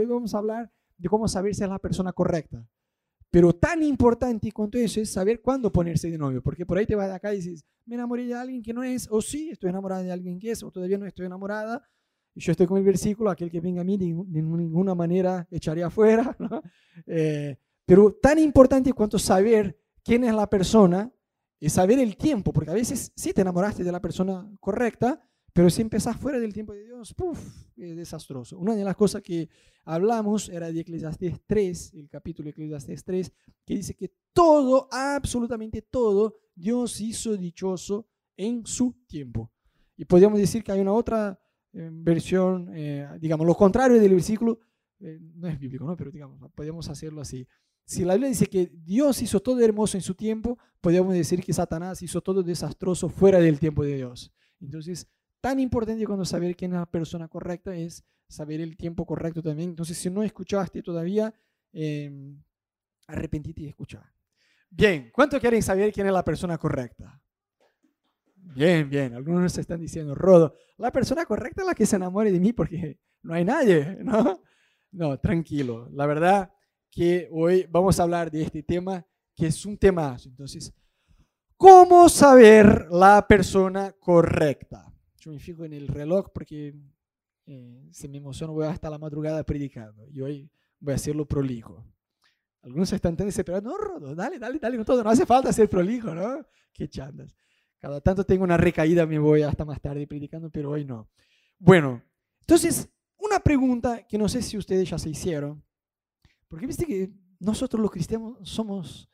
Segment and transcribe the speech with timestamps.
[0.00, 2.66] Hoy vamos a hablar de cómo saber si es la persona correcta.
[3.30, 6.96] Pero tan importante cuanto eso es saber cuándo ponerse de novio, porque por ahí te
[6.96, 9.70] vas de acá y dices, me enamoré de alguien que no es, o sí, estoy
[9.70, 11.86] enamorada de alguien que es, o todavía no estoy enamorada,
[12.34, 15.84] y yo estoy con el versículo, aquel que venga a mí de, ninguna manera echaré
[15.84, 16.36] afuera.
[17.06, 17.56] Eh,
[17.86, 21.10] pero tan importante cuanto saber quién es la persona
[21.58, 25.70] y saber el tiempo, porque a veces sí te enamoraste de la persona correcta, pero
[25.70, 27.38] si empezás fuera del tiempo de Dios, ¡puf!
[27.76, 28.58] es desastroso.
[28.58, 29.48] Una de las cosas que
[29.84, 33.32] hablamos era de Eclesiastes 3, el capítulo de Eclesiastes 3,
[33.64, 39.52] que dice que todo, absolutamente todo, Dios hizo dichoso en su tiempo.
[39.96, 41.38] Y podríamos decir que hay una otra
[41.72, 44.60] eh, versión, eh, digamos, lo contrario del versículo,
[45.00, 45.96] eh, no es bíblico, ¿no?
[45.96, 47.46] pero digamos, podemos hacerlo así.
[47.84, 51.52] Si la Biblia dice que Dios hizo todo hermoso en su tiempo, podríamos decir que
[51.52, 54.32] Satanás hizo todo desastroso fuera del tiempo de Dios.
[54.60, 55.08] Entonces,
[55.40, 59.70] tan importante cuando saber quién es la persona correcta es saber el tiempo correcto también.
[59.70, 61.34] Entonces, si no escuchaste todavía,
[61.72, 62.10] eh,
[63.06, 64.04] arrepentite y escuchar.
[64.70, 67.20] Bien, ¿cuánto quieren saber quién es la persona correcta?
[68.36, 69.14] Bien, bien.
[69.14, 72.98] Algunos están diciendo, Rodo, la persona correcta es la que se enamore de mí porque
[73.22, 74.42] no hay nadie, ¿no?
[74.92, 75.88] No, tranquilo.
[75.92, 76.52] La verdad
[76.90, 79.04] que hoy vamos a hablar de este tema
[79.36, 80.28] que es un temazo.
[80.28, 80.72] Entonces,
[81.56, 84.92] ¿cómo saber la persona correcta?
[85.20, 86.74] Yo me fijo en el reloj porque
[87.46, 91.84] eh, si me emociono voy hasta la madrugada predicando y hoy voy a hacerlo prolijo.
[92.62, 95.68] Algunos están tan desesperados, no, Rodo, dale, dale, dale con todo, no hace falta ser
[95.68, 96.46] prolijo, ¿no?
[96.72, 97.34] Qué chandas.
[97.78, 101.10] Cada tanto tengo una recaída, me voy hasta más tarde predicando, pero hoy no.
[101.58, 102.02] Bueno,
[102.40, 105.62] entonces, una pregunta que no sé si ustedes ya se hicieron,
[106.48, 109.10] porque viste que nosotros los cristianos somos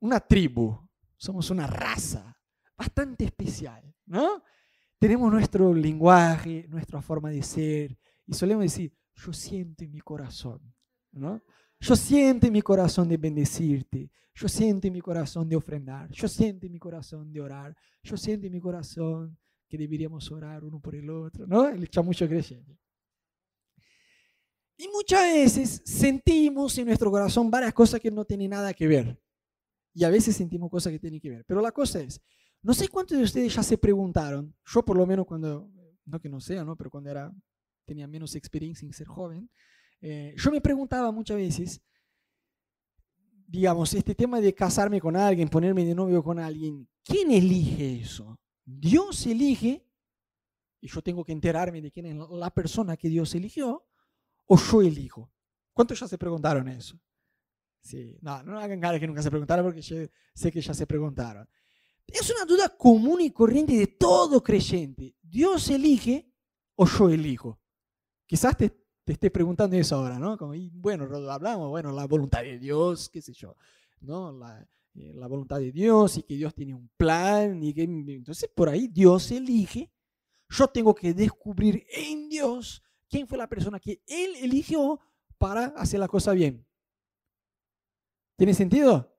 [0.00, 2.36] una tribu, somos una raza
[2.76, 4.42] bastante especial, ¿no?
[4.98, 10.60] Tenemos nuestro lenguaje, nuestra forma de ser, y solemos decir, yo siento en mi corazón,
[11.12, 11.42] ¿no?
[11.80, 16.28] Yo siento en mi corazón de bendecirte, yo siento en mi corazón de ofrendar, yo
[16.28, 20.80] siento en mi corazón de orar, yo siento en mi corazón que deberíamos orar uno
[20.80, 21.70] por el otro, ¿no?
[21.70, 22.78] Le echa mucho creyente.
[24.78, 29.18] Y muchas veces sentimos en nuestro corazón varias cosas que no tienen nada que ver.
[29.94, 31.44] Y a veces sentimos cosas que tienen que ver.
[31.46, 32.20] Pero la cosa es,
[32.66, 35.70] no sé cuántos de ustedes ya se preguntaron, yo por lo menos cuando,
[36.04, 36.74] no que no sea, ¿no?
[36.74, 37.32] pero cuando era,
[37.84, 39.48] tenía menos experiencia en ser joven,
[40.00, 41.80] eh, yo me preguntaba muchas veces,
[43.46, 48.36] digamos, este tema de casarme con alguien, ponerme de novio con alguien, ¿quién elige eso?
[48.64, 49.86] ¿Dios elige?
[50.80, 53.86] Y yo tengo que enterarme de quién es la persona que Dios eligió,
[54.46, 55.30] o yo elijo.
[55.72, 56.98] ¿Cuántos ya se preguntaron eso?
[57.80, 61.48] Sí, no, no hagan cara que nunca se preguntaron porque sé que ya se preguntaron.
[62.08, 65.16] Es una duda común y corriente de todo creyente.
[65.22, 66.32] ¿Dios elige
[66.76, 67.60] o yo elijo?
[68.26, 68.70] Quizás te,
[69.04, 70.38] te esté preguntando eso ahora, ¿no?
[70.38, 73.56] Como, y bueno, hablamos, bueno, la voluntad de Dios, qué sé yo,
[74.00, 74.32] ¿no?
[74.32, 74.60] La,
[74.94, 77.62] eh, la voluntad de Dios y que Dios tiene un plan.
[77.62, 79.92] Y que, entonces, por ahí Dios elige.
[80.48, 85.00] Yo tengo que descubrir en Dios quién fue la persona que Él eligió
[85.38, 86.64] para hacer la cosa bien.
[88.36, 89.12] ¿Tiene sentido?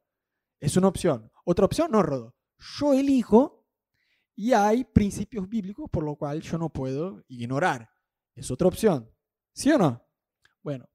[0.59, 1.29] Es una opción.
[1.43, 3.65] Otra opción, no, Rodo yo elijo
[4.35, 7.89] y hay principios bíblicos por lo cual yo no puedo ignorar.
[8.35, 9.09] Es otra opción.
[9.53, 10.05] ¿Sí o no?
[10.61, 10.87] Bueno,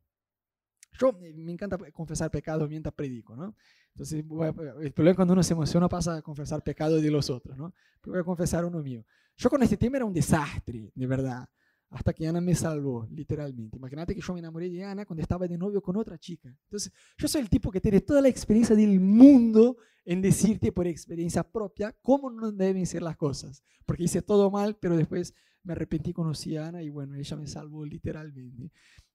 [0.99, 3.57] yo me encanta confesar pecados mientras predico, ¿no?
[3.95, 7.57] Entonces, el problema es cuando uno se emociona pasa a confesar pecados de los otros,
[7.59, 7.75] ¿no?
[8.01, 9.05] Pero voy a confesar uno mío.
[9.37, 11.49] Yo con este tema era un desastre, de verdad
[11.93, 13.77] hasta que Ana me salvó, literalmente.
[13.77, 16.49] Imagínate que yo me enamoré de Ana cuando estaba de novio con otra chica.
[16.65, 20.87] Entonces, yo soy el tipo que tiene toda la experiencia del mundo en decirte por
[20.87, 23.63] experiencia propia cómo no deben ser las cosas.
[23.85, 27.47] Porque hice todo mal, pero después me arrepentí, conocí a Ana y bueno, ella me
[27.47, 28.73] salvó literalmente.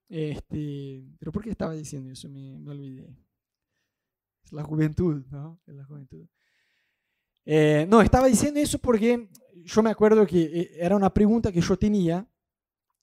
[0.07, 2.29] Este, pero ¿por qué estaba diciendo eso?
[2.29, 3.17] Me, me olvidé.
[4.43, 5.59] Es la juventud, ¿no?
[5.65, 6.27] Es la juventud.
[7.43, 9.29] Eh, no, estaba diciendo eso porque
[9.63, 12.27] yo me acuerdo que eh, era una pregunta que yo tenía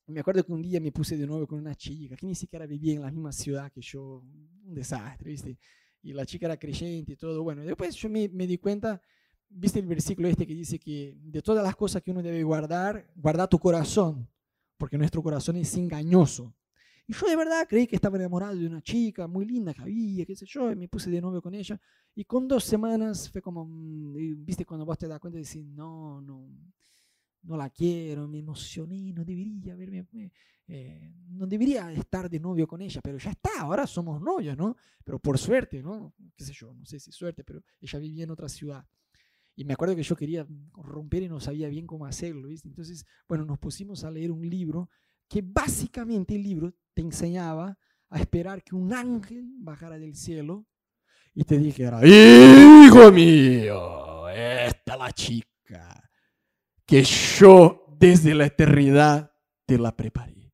[0.07, 2.67] me acuerdo que un día me puse de nuevo con una chica que ni siquiera
[2.67, 4.23] vivía en la misma ciudad que yo,
[4.65, 5.59] un desastre, ¿viste?
[6.03, 7.43] Y la chica era creyente y todo.
[7.43, 9.01] Bueno, después yo me, me di cuenta,
[9.49, 13.11] ¿viste el versículo este que dice que de todas las cosas que uno debe guardar,
[13.17, 14.29] guarda tu corazón,
[14.77, 16.55] porque nuestro corazón es engañoso.
[17.07, 20.25] Y yo de verdad creí que estaba enamorado de una chica muy linda que había,
[20.25, 21.81] qué sé yo, y me puse de novio con ella.
[22.15, 25.67] Y con dos semanas fue como, mm, viste, cuando vos te das cuenta de decir,
[25.67, 26.49] no, no,
[27.45, 30.07] no la quiero, me emocioné, no debería verme,
[30.67, 34.77] eh, no debería estar de novio con ella, pero ya está, ahora somos novios, ¿no?
[35.05, 36.15] Pero por suerte, ¿no?
[36.37, 38.85] Qué sé yo, no sé si suerte, pero ella vivía en otra ciudad.
[39.57, 42.69] Y me acuerdo que yo quería romper y no sabía bien cómo hacerlo, ¿viste?
[42.69, 44.89] Entonces, bueno, nos pusimos a leer un libro
[45.29, 50.67] que básicamente el libro te enseñaba a esperar que un ángel bajara del cielo
[51.35, 56.11] y te dijera, hijo mío, esta es la chica
[56.87, 59.33] que yo desde la eternidad
[59.67, 60.53] te la preparé.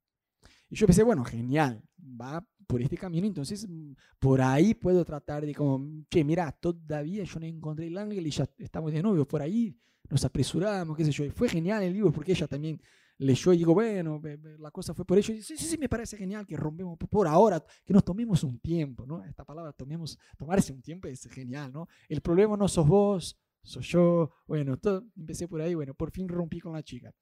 [0.68, 5.44] Y yo pensé, bueno, genial, va por este camino, entonces mm, por ahí puedo tratar
[5.44, 9.26] de como, que mira, todavía yo no encontré el ángel y ya estamos de novio,
[9.26, 9.76] por ahí
[10.08, 11.24] nos apresuramos, qué sé yo.
[11.24, 12.80] Y fue genial el libro porque ella también
[13.18, 14.20] leyó y digo, bueno,
[14.58, 15.34] la cosa fue por ello.
[15.34, 18.58] Y sí, sí, sí, me parece genial que rompemos por ahora, que nos tomemos un
[18.60, 19.24] tiempo, ¿no?
[19.24, 21.88] Esta palabra, tomemos, tomarse un tiempo es genial, ¿no?
[22.08, 24.30] El problema no sos vos, soy yo.
[24.46, 27.12] Bueno, todo, empecé por ahí, bueno, por fin rompí con la chica.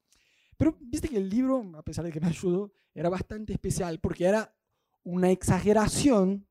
[0.57, 4.25] Pero viste que el libro, a pesar de que me ayudó, era bastante especial porque
[4.25, 4.53] era
[5.03, 6.47] una exageración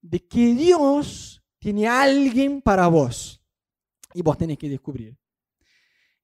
[0.00, 3.42] de que Dios tiene a alguien para vos
[4.14, 5.18] y vos tenés que descubrir.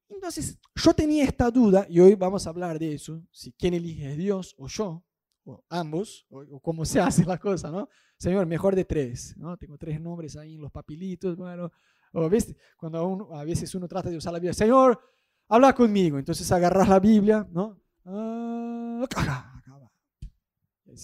[0.08, 4.12] Entonces, yo tenía esta duda, y hoy vamos a hablar de eso, si quién elige
[4.12, 5.04] es Dios o yo,
[5.44, 7.88] o ambos, o, cómo se hace la cosa, ¿no?
[8.18, 9.56] Señor, mejor de tres, ¿no?
[9.56, 11.72] Tengo tres nombres ahí en los papelitos, bueno,
[12.12, 12.54] o ¿ves?
[12.76, 15.00] cuando uno, a veces uno trata de usar la Biblia, Señor,
[15.48, 17.80] habla conmigo, entonces agarras la Biblia, ¿no?
[18.04, 19.06] Ah,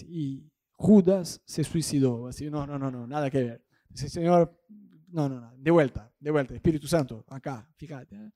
[0.07, 3.65] y Judas se suicidó, así, no, no, no, no, nada que ver.
[3.89, 4.61] Dice, Señor,
[5.09, 8.15] no, no, no, de vuelta, de vuelta, Espíritu Santo, acá, fíjate.
[8.15, 8.33] ¿eh?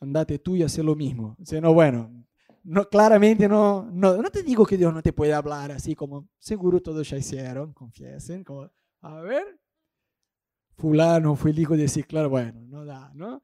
[0.00, 1.36] andate tú y haz lo mismo.
[1.38, 2.26] O no, bueno,
[2.64, 6.28] no, claramente no, no, no te digo que Dios no te puede hablar así como
[6.38, 8.70] seguro todos ya hicieron, confiesen, como,
[9.02, 9.60] a ver,
[10.76, 13.42] fulano fue el hijo de decir, claro, bueno, no da, ¿no?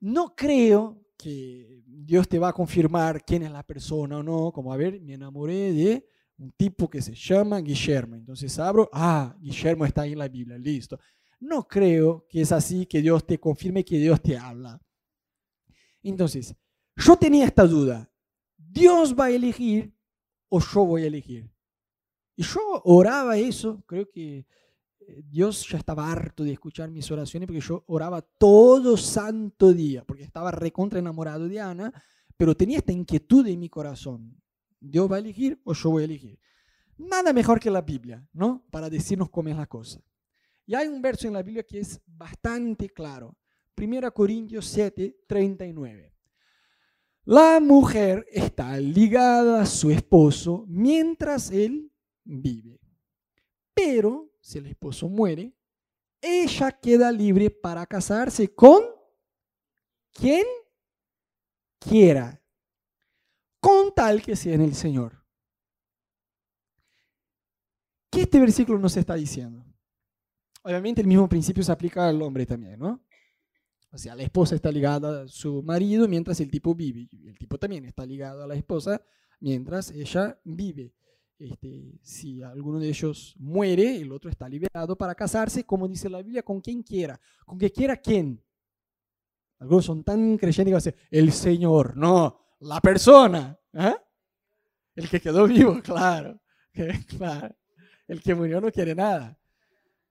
[0.00, 4.72] No creo que Dios te va a confirmar quién es la persona o no, como,
[4.72, 6.08] a ver, me enamoré de
[6.38, 10.56] un tipo que se llama Guillermo, entonces abro, ah, Guillermo está ahí en la Biblia,
[10.56, 10.98] listo.
[11.40, 14.80] No creo que es así, que Dios te confirme que Dios te habla.
[16.02, 16.54] Entonces,
[16.96, 18.10] yo tenía esta duda.
[18.56, 19.92] ¿Dios va a elegir
[20.48, 21.50] o yo voy a elegir?
[22.36, 24.46] Y yo oraba eso, creo que
[25.24, 30.22] Dios ya estaba harto de escuchar mis oraciones porque yo oraba todo santo día, porque
[30.22, 31.92] estaba recontra enamorado de Ana,
[32.36, 34.40] pero tenía esta inquietud en mi corazón.
[34.80, 36.38] ¿Dios va a elegir o yo voy a elegir?
[36.98, 38.64] Nada mejor que la Biblia, ¿no?
[38.70, 40.00] Para decirnos cómo es la cosa.
[40.66, 43.36] Y hay un verso en la Biblia que es bastante claro.
[43.76, 46.12] 1 Corintios 7, 39.
[47.24, 51.92] La mujer está ligada a su esposo mientras él
[52.24, 52.80] vive.
[53.74, 55.54] Pero si el esposo muere,
[56.22, 58.82] ella queda libre para casarse con
[60.10, 60.46] quien
[61.78, 62.42] quiera,
[63.60, 65.22] con tal que sea en el Señor.
[68.10, 69.66] ¿Qué este versículo nos está diciendo?
[70.62, 73.04] Obviamente el mismo principio se aplica al hombre también, ¿no?
[73.92, 77.06] O sea, la esposa está ligada a su marido mientras el tipo vive.
[77.12, 79.02] Y el tipo también está ligado a la esposa
[79.40, 80.94] mientras ella vive.
[81.38, 86.22] Este, si alguno de ellos muere, el otro está liberado para casarse, como dice la
[86.22, 87.20] Biblia, con quien quiera.
[87.46, 88.42] ¿Con que quiera quién?
[89.60, 93.58] Algunos son tan creyentes que dicen, el Señor, no, la persona.
[93.72, 93.94] ¿eh?
[94.94, 96.40] El que quedó vivo, claro,
[97.06, 97.54] claro.
[98.08, 99.38] El que murió no quiere nada.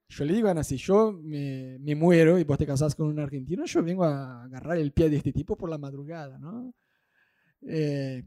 [0.09, 3.19] Yo le digo, Ana, si yo me, me, muero y vos te casás con un
[3.19, 6.73] argentino, yo vengo a agarrar el pie de este tipo por la madrugada, ¿no?
[7.61, 8.23] Eh,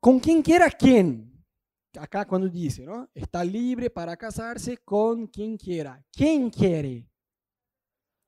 [0.00, 1.29] con quien quiera quien.
[1.98, 3.08] Acá cuando dice, ¿no?
[3.14, 6.04] Está libre para casarse con quien quiera.
[6.12, 7.08] ¿Quién quiere?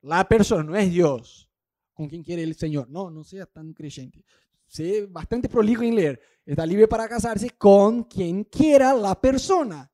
[0.01, 1.49] La persona, no es Dios.
[1.93, 2.89] Con quien quiere el Señor.
[2.89, 4.25] No, no sea tan creyente.
[4.65, 6.19] Sé bastante prolijo en leer.
[6.45, 9.89] Está libre para casarse con quien quiera la persona.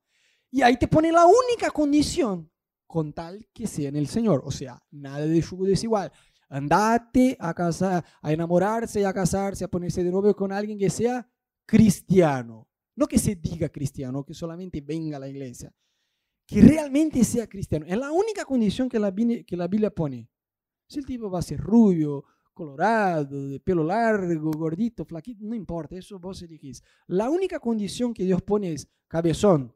[0.50, 2.50] Y ahí te pone la única condición
[2.86, 4.42] con tal que sea en el Señor.
[4.44, 6.10] O sea, nada de yugo desigual.
[6.48, 11.30] Andate a casar, a enamorarse a casarse, a ponerse de novio con alguien que sea
[11.64, 12.69] cristiano.
[12.96, 15.72] No que se diga cristiano, que solamente venga a la iglesia.
[16.46, 17.86] Que realmente sea cristiano.
[17.86, 20.28] Es la única condición que la, que Biblia pone.
[20.88, 22.24] Si el tipo va a ser rubio,
[22.60, 26.82] colorado, de pelo largo, gordito, flaquito, no importa, eso vos elegís.
[27.06, 29.74] La única condición que Dios pone es, cabezón,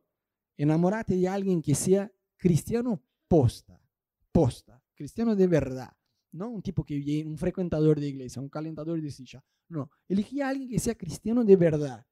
[0.57, 3.81] enamorate de alguien que sea cristiano posta,
[4.31, 5.97] posta, cristiano de verdad,
[6.33, 10.43] no un tipo que viene, un frecuentador de iglesia, un calentador de silla, no, elegí
[10.43, 12.07] a alguien que sea cristiano de verdad.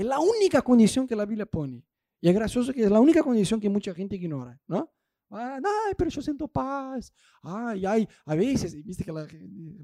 [0.00, 1.84] Es la única condición que la Biblia pone.
[2.22, 4.90] Y es gracioso que es la única condición que mucha gente ignora, ¿no?
[5.28, 7.12] Ah, ay, pero yo siento paz.
[7.42, 9.26] Ay, ay, a veces, viste que la,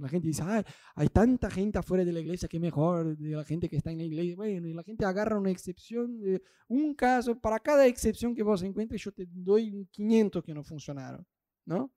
[0.09, 3.69] gente dice, ay, hay tanta gente afuera de la iglesia que mejor de la gente
[3.69, 4.35] que está en la iglesia.
[4.37, 6.19] Bueno, y la gente agarra una excepción,
[6.69, 11.27] un caso, para cada excepción que vos encuentres, yo te doy 500 que no funcionaron,
[11.67, 11.93] ¿no?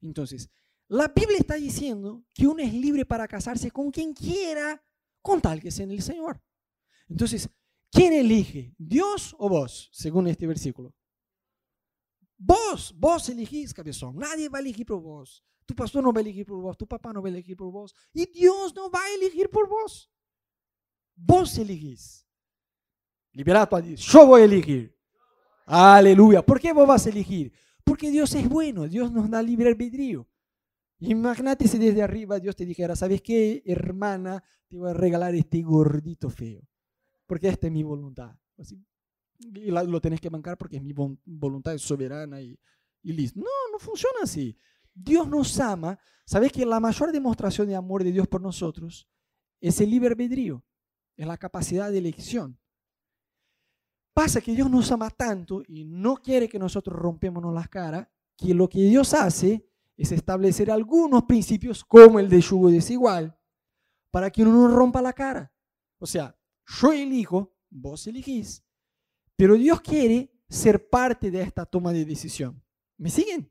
[0.00, 0.50] Entonces,
[0.88, 4.82] la Biblia está diciendo que uno es libre para casarse con quien quiera,
[5.20, 6.40] con tal que sea en el Señor.
[7.12, 7.48] Entonces,
[7.90, 8.74] ¿quién elige?
[8.78, 9.90] ¿Dios o vos?
[9.92, 10.94] Según este versículo.
[12.38, 14.16] Vos, vos elegís, cabezón.
[14.16, 15.44] Nadie va a elegir por vos.
[15.66, 17.70] Tu pastor no va a elegir por vos, tu papá no va a elegir por
[17.70, 17.94] vos.
[18.14, 20.10] Y Dios no va a elegir por vos.
[21.14, 22.26] Vos elegís.
[23.32, 23.80] Liberato a.
[23.80, 24.98] Yo voy a elegir.
[25.66, 26.44] Aleluya.
[26.44, 27.52] ¿Por qué vos vas a elegir?
[27.84, 28.88] Porque Dios es bueno.
[28.88, 30.26] Dios nos da libre albedrío.
[30.98, 34.42] Imagínate si desde arriba Dios te dijera, ¿sabes qué, hermana?
[34.68, 36.71] Te voy a regalar este gordito feo.
[37.26, 38.36] Porque esta es mi voluntad.
[39.38, 42.58] y lo tenés que bancar porque es mi voluntad es soberana y,
[43.02, 43.40] y listo.
[43.40, 44.56] No, no funciona así.
[44.94, 45.98] Dios nos ama.
[46.24, 49.08] ¿Sabes que la mayor demostración de amor de Dios por nosotros
[49.60, 50.64] es el libre albedrío?
[51.16, 52.58] Es la capacidad de elección.
[54.14, 58.54] Pasa que Dios nos ama tanto y no quiere que nosotros rompemos las caras, que
[58.54, 63.36] lo que Dios hace es establecer algunos principios como el de yugo desigual
[64.10, 65.52] para que uno no rompa la cara.
[65.98, 68.64] O sea, yo elijo, vos elegís,
[69.36, 72.62] pero Dios quiere ser parte de esta toma de decisión.
[72.98, 73.50] ¿Me siguen?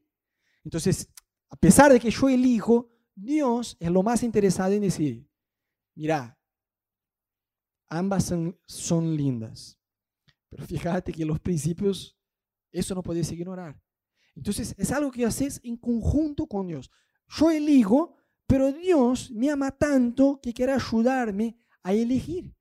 [0.63, 1.09] Entonces,
[1.49, 5.27] a pesar de que yo elijo, Dios es lo más interesado en decir,
[5.95, 6.39] mira,
[7.89, 9.77] ambas son, son lindas,
[10.49, 12.17] pero fíjate que los principios,
[12.71, 13.81] eso no puedes ignorar.
[14.35, 16.89] Entonces, es algo que haces en conjunto con Dios.
[17.27, 18.15] Yo elijo,
[18.47, 22.55] pero Dios me ama tanto que quiere ayudarme a elegir.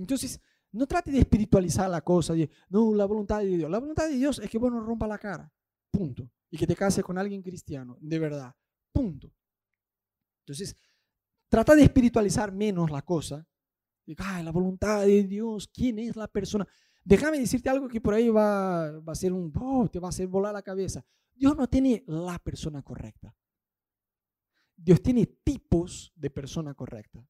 [0.00, 0.40] Entonces,
[0.72, 3.70] no trate de espiritualizar la cosa, de, no, la voluntad de Dios.
[3.70, 5.52] La voluntad de Dios es que vos no rompa la cara,
[5.90, 8.54] punto y que te cases con alguien cristiano, de verdad.
[8.92, 9.32] Punto.
[10.40, 10.76] Entonces,
[11.48, 13.46] trata de espiritualizar menos la cosa.
[14.18, 16.66] Ay, la voluntad de Dios, ¿quién es la persona?
[17.04, 20.26] Déjame decirte algo que por ahí va, a ser un, oh, te va a hacer
[20.26, 21.04] volar la cabeza.
[21.32, 23.34] Dios no tiene la persona correcta.
[24.76, 27.24] Dios tiene tipos de persona correcta.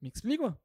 [0.00, 0.60] ¿Me explico?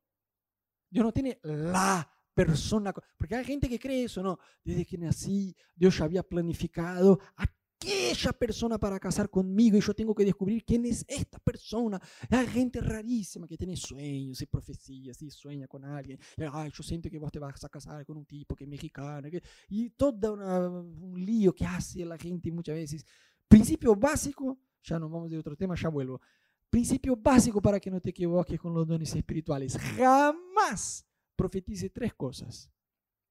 [0.90, 4.38] Dios no tiene la persona, porque hay gente que cree eso, ¿no?
[4.64, 10.14] Desde que nací, Dios ya había planificado aquella persona para casar conmigo y yo tengo
[10.14, 12.00] que descubrir quién es esta persona.
[12.30, 16.20] Hay gente rarísima que tiene sueños y profecías y sueña con alguien.
[16.52, 19.28] Ay, yo siento que vos te vas a casar con un tipo que es mexicano.
[19.70, 23.06] y todo un lío que hace la gente muchas veces.
[23.48, 26.22] Principio básico, ya nos vamos de otro tema, ya vuelvo.
[26.70, 29.78] Principio básico para que no te equivoques con los dones espirituales.
[29.78, 32.72] Jamás profetice tres cosas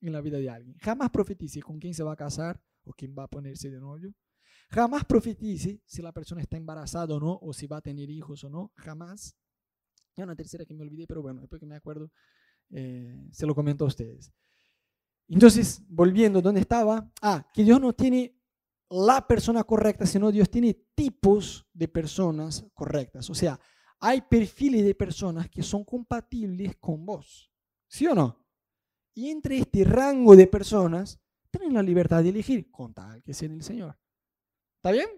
[0.01, 0.77] en la vida de alguien.
[0.79, 4.15] Jamás profetice con quién se va a casar o quién va a ponerse de novio
[4.71, 8.43] Jamás profetice si la persona está embarazada o no, o si va a tener hijos
[8.45, 8.73] o no.
[8.77, 9.37] Jamás.
[10.17, 12.11] Y una tercera que me olvidé, pero bueno, después que me acuerdo,
[12.71, 14.33] eh, se lo comento a ustedes.
[15.29, 17.11] Entonces, volviendo, ¿dónde estaba?
[17.21, 18.36] Ah, que Dios no tiene
[18.91, 23.29] la persona correcta, sino Dios tiene tipos de personas correctas.
[23.31, 23.59] O sea,
[24.01, 27.51] hay perfiles de personas que son compatibles con vos.
[27.89, 28.45] ¿Sí o no?
[29.15, 31.19] Y entre este rango de personas,
[31.51, 33.99] tienen la libertad de elegir, con tal que sea el Señor.
[34.77, 35.09] ¿Está bien?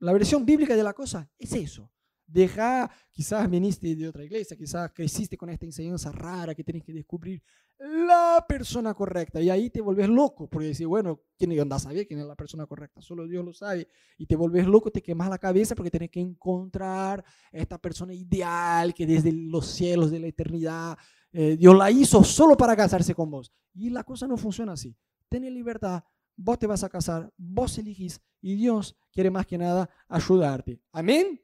[0.00, 1.90] La versión bíblica de la cosa es eso.
[2.30, 6.92] Deja, quizás viniste de otra iglesia, quizás creciste con esta enseñanza rara que tienes que
[6.92, 7.42] descubrir
[7.78, 9.40] la persona correcta.
[9.40, 12.34] Y ahí te volvés loco, porque decís, bueno, ¿quién anda a saber quién es la
[12.34, 13.00] persona correcta?
[13.00, 13.88] Solo Dios lo sabe.
[14.18, 18.92] Y te volvés loco, te quemas la cabeza porque tienes que encontrar esta persona ideal
[18.92, 20.98] que desde los cielos de la eternidad
[21.32, 23.52] eh, Dios la hizo solo para casarse con vos.
[23.74, 24.94] Y la cosa no funciona así.
[25.30, 26.02] Ten libertad,
[26.36, 30.80] vos te vas a casar, vos elegís y Dios quiere más que nada ayudarte.
[30.92, 31.40] Amén.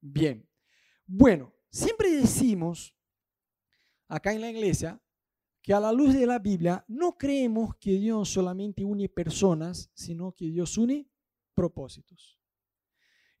[0.00, 0.48] Bien.
[1.06, 2.94] Bueno, siempre decimos
[4.08, 5.00] acá en la iglesia
[5.62, 10.32] que a la luz de la Biblia no creemos que Dios solamente une personas, sino
[10.32, 11.10] que Dios une
[11.54, 12.40] propósitos.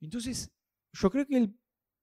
[0.00, 0.50] Entonces,
[0.92, 1.58] yo creo que el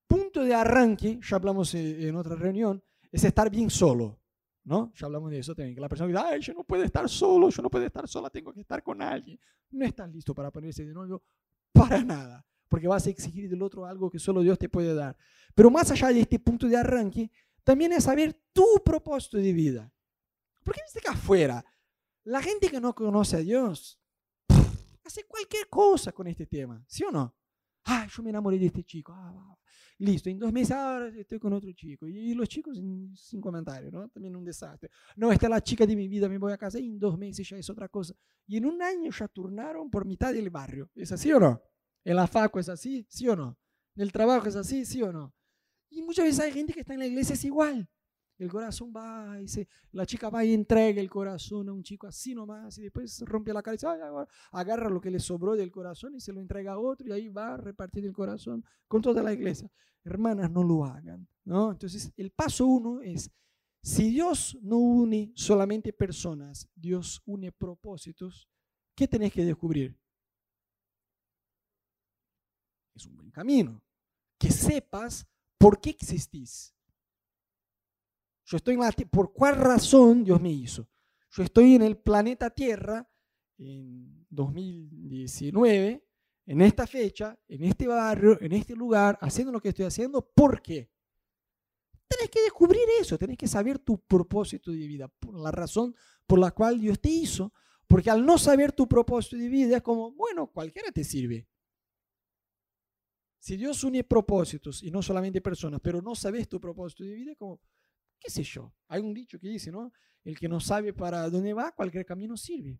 [0.08, 4.20] punto de arranque, ya hablamos en otra reunión, es estar bien solo.
[4.68, 4.92] ¿no?
[4.96, 7.50] Ya hablamos de eso también, que la persona dice, ay, yo no puedo estar solo,
[7.50, 9.40] yo no puedo estar sola, tengo que estar con alguien.
[9.72, 11.24] No estás listo para ponerse de novio
[11.72, 15.18] para nada, porque vas a exigir del otro algo que solo Dios te puede dar.
[15.56, 17.32] Pero más allá de este punto de arranque,
[17.64, 19.94] también es saber tu propósito de vida.
[20.64, 21.64] Porque viste que afuera,
[22.24, 24.00] la gente que no conoce a Dios
[25.04, 27.36] hace cualquier cosa con este tema, ¿sí o no?
[27.84, 29.14] Ay, yo me enamoré de este chico.
[29.16, 29.58] Ah,
[30.00, 32.08] Listo, en dos meses ahora estoy con otro chico.
[32.08, 34.08] Y los chicos sin comentario, ¿no?
[34.10, 34.92] También un desastre.
[35.16, 37.18] No, esta es la chica de mi vida, me voy a casar y en dos
[37.18, 38.14] meses ya es otra cosa.
[38.46, 40.92] Y en un año ya turnaron por mitad del barrio.
[40.96, 41.62] ¿Es así o no?
[42.08, 43.58] En la es así, ¿sí o no?
[43.98, 45.36] El trabajo es así, ¿sí o no?
[45.90, 47.90] Y muchas veces hay gente que está en la iglesia es igual.
[48.38, 52.08] el corazón va y se, la chica va y entrega el corazón a un chico
[52.08, 53.88] así nomás y después rompe la cara y dice,
[54.52, 57.28] agarra lo que le sobró del corazón y se lo entrega a otro y ahí
[57.28, 59.70] va a repartir el corazón con toda la iglesia.
[60.06, 61.28] Hermanas, no lo hagan.
[61.44, 61.72] ¿no?
[61.72, 63.30] Entonces, el paso uno es,
[63.84, 68.48] si Dios no une solamente personas, Dios une propósitos,
[68.96, 70.00] ¿qué tenés que descubrir?
[72.98, 73.82] Es un buen camino.
[74.38, 75.26] Que sepas
[75.58, 76.74] por qué existís.
[78.46, 80.88] Yo estoy en la ¿Por cuál razón Dios me hizo?
[81.32, 83.08] Yo estoy en el planeta Tierra
[83.58, 86.04] en 2019,
[86.46, 90.28] en esta fecha, en este barrio, en este lugar, haciendo lo que estoy haciendo.
[90.34, 90.90] ¿Por qué?
[92.08, 95.94] Tenés que descubrir eso, tenés que saber tu propósito de vida, la razón
[96.26, 97.54] por la cual Dios te hizo.
[97.86, 101.48] Porque al no saber tu propósito de vida es como, bueno, cualquiera te sirve.
[103.48, 107.34] Si Dios une propósitos y no solamente personas, pero no sabes tu propósito de vida,
[107.34, 107.62] como,
[108.20, 108.76] qué sé yo.
[108.90, 109.94] Hay un dicho que dice, ¿no?
[110.26, 112.78] El que no sabe para dónde va, cualquier camino sirve.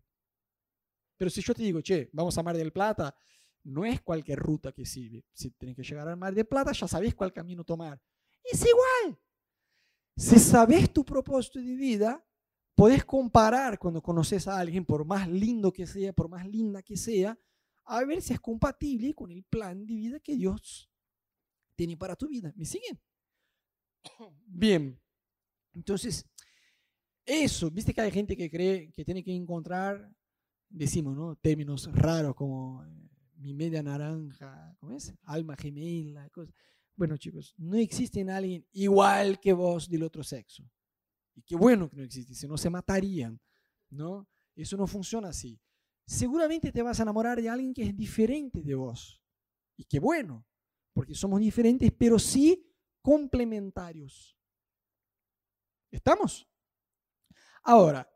[1.16, 3.16] Pero si yo te digo, che, vamos a Mar del Plata,
[3.64, 5.24] no es cualquier ruta que sirve.
[5.32, 7.98] Si tienes que llegar al Mar del Plata, ya sabes cuál camino tomar.
[8.44, 9.18] Es igual.
[10.18, 12.22] Si sabes tu propósito de vida,
[12.74, 16.98] podés comparar cuando conoces a alguien, por más lindo que sea, por más linda que
[16.98, 17.38] sea,
[17.88, 20.90] a ver si es compatible con el plan de vida que Dios
[21.74, 22.52] tiene para tu vida.
[22.54, 23.00] ¿Me siguen?
[24.46, 25.00] Bien.
[25.72, 26.26] Entonces,
[27.24, 30.10] eso, viste que hay gente que cree que tiene que encontrar,
[30.68, 31.36] decimos, ¿no?
[31.36, 35.14] Términos raros como eh, mi media naranja, ¿cómo es?
[35.22, 36.54] Alma gemela, cosas.
[36.94, 40.68] Bueno, chicos, no existe alguien igual que vos del otro sexo.
[41.34, 43.40] Y qué bueno que no existe, si no se matarían,
[43.88, 44.28] ¿no?
[44.54, 45.58] Eso no funciona así.
[46.08, 49.22] Seguramente te vas a enamorar de alguien que es diferente de vos.
[49.76, 50.46] Y qué bueno,
[50.94, 52.66] porque somos diferentes, pero sí
[53.02, 54.34] complementarios.
[55.90, 56.48] ¿Estamos?
[57.62, 58.10] Ahora,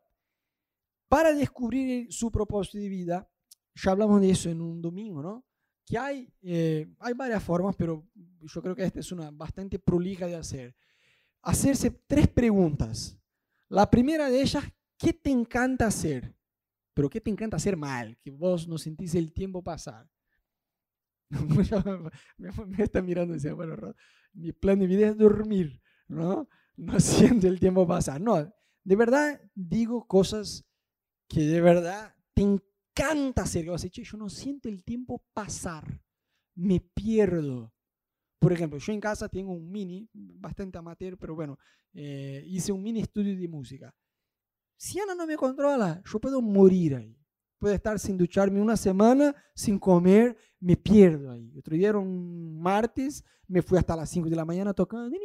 [1.07, 3.31] para descubrir su propósito de vida,
[3.75, 5.45] ya hablamos de eso en un domingo, ¿no?
[5.85, 10.25] Que hay, eh, hay varias formas, pero yo creo que esta es una bastante prolija
[10.25, 10.75] de hacer.
[11.43, 13.19] Hacerse tres preguntas.
[13.69, 14.63] La primera de ellas,
[14.97, 16.35] ¿qué te encanta hacer?
[16.93, 18.17] Pero ¿qué te encanta hacer mal?
[18.19, 20.09] Que vos no sentís el tiempo pasar.
[22.67, 23.95] me está mirando y dice, bueno,
[24.33, 26.47] mi plan de vida es dormir, ¿no?
[26.77, 28.21] no siento el tiempo pasar.
[28.21, 28.53] No,
[28.83, 30.65] de verdad digo cosas
[31.27, 33.65] que de verdad te encanta hacer.
[33.91, 36.01] Que yo no siento el tiempo pasar.
[36.55, 37.73] Me pierdo.
[38.39, 41.57] Por ejemplo, yo en casa tengo un mini, bastante amateur, pero bueno,
[41.93, 43.95] eh, hice un mini estudio de música.
[44.75, 47.17] Si Ana no me controla, yo puedo morir ahí.
[47.57, 51.53] Puedo estar sin ducharme una semana, sin comer, me pierdo ahí.
[51.57, 55.15] Otro día era un martes, me fui hasta las 5 de la mañana tocando,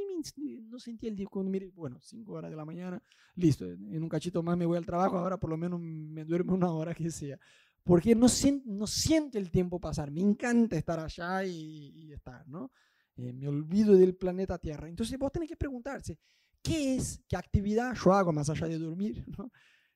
[0.69, 1.27] no sentí el día
[1.75, 3.03] bueno, 5 horas de la mañana,
[3.35, 6.55] listo, en un cachito más me voy al trabajo, ahora por lo menos me duermo
[6.55, 7.39] una hora que sea.
[7.85, 8.27] Porque no
[8.67, 12.71] no siento el tiempo pasar, me encanta estar allá y, estar, ¿no?
[13.17, 14.89] Eh, me olvido del planeta Tierra.
[14.89, 16.19] Entonces vos tenés que preguntarse,
[16.63, 19.25] ¿qué es, qué actividad yo hago más allá de dormir?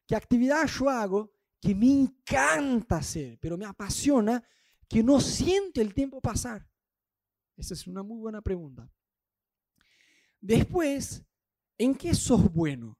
[0.07, 4.43] ¿Qué actividad yo hago que me encanta hacer, pero me apasiona,
[4.89, 6.69] que no siento el tiempo pasar?
[7.57, 8.91] Esa es una muy buena pregunta.
[10.41, 11.25] Después,
[11.79, 12.99] ¿en qué sos bueno?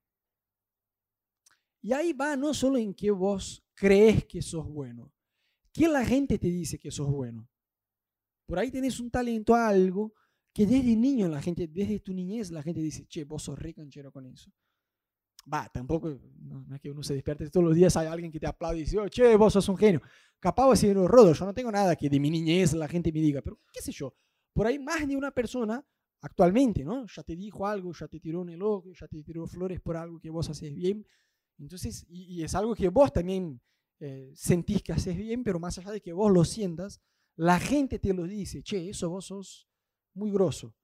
[1.81, 5.13] Y ahí va no solo en qué vos crees que sos bueno,
[5.73, 7.49] ¿qué la gente te dice que sos bueno?
[8.47, 10.15] Por ahí tenés un talento a algo
[10.53, 13.73] que desde niño la gente, desde tu niñez la gente dice, che, vos sos re
[13.73, 14.51] canchero con eso.
[15.53, 16.09] Va, tampoco,
[16.41, 18.81] no, es que uno se despierte todos los días, hay alguien que te aplaude y
[18.83, 20.01] dice, oh, che, vos sos un genio.
[20.39, 23.21] Capaz de decir, Rodo, yo no tengo nada que de mi niñez la gente me
[23.21, 24.15] diga, pero qué sé yo,
[24.53, 25.85] por ahí más de una persona
[26.21, 27.07] actualmente, ¿no?
[27.07, 30.21] Ya te dijo algo, ya te tiró un elogio, ya te tiró flores por algo
[30.21, 31.05] que vos haces bien.
[31.59, 33.61] Entonces, y, es algo que vos también
[33.99, 37.01] eh, sentís que haces bien, pero más allá de que vos lo sientas,
[37.37, 39.69] la gente te lo dice, che, eso vos sos
[40.15, 40.75] muy grosso.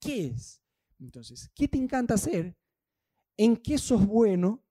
[0.00, 0.62] ¿Qué es?
[0.98, 2.56] Entonces, ¿qué te encanta hacer?
[3.36, 4.62] ¿En qué sos bueno?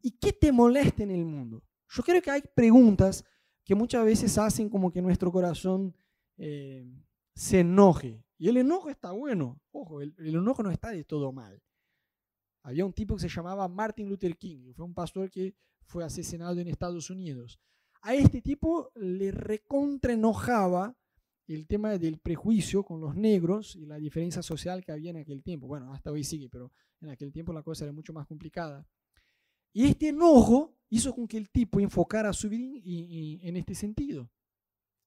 [0.00, 1.62] ¿Y qué te molesta en el mundo?
[1.88, 3.24] Yo creo que hay preguntas
[3.64, 5.94] que muchas veces hacen como que nuestro corazón
[6.36, 6.86] eh,
[7.34, 8.24] se enoje.
[8.38, 9.60] Y el enojo está bueno.
[9.72, 11.62] Ojo, el, enojo no está de todo mal.
[12.62, 15.54] Había un tipo que se llamaba Martin Luther King, fue un pastor que
[15.86, 17.58] fue asesinado en Estados Unidos.
[18.02, 20.96] A este tipo le recontra enojaba
[21.54, 25.42] el tema del prejuicio con los negros y la diferencia social que había en aquel
[25.42, 25.66] tiempo.
[25.66, 28.86] Bueno, hasta hoy sigue, pero en aquel tiempo la cosa era mucho más complicada.
[29.72, 34.30] Y este enojo hizo con que el tipo enfocara su vida en este sentido.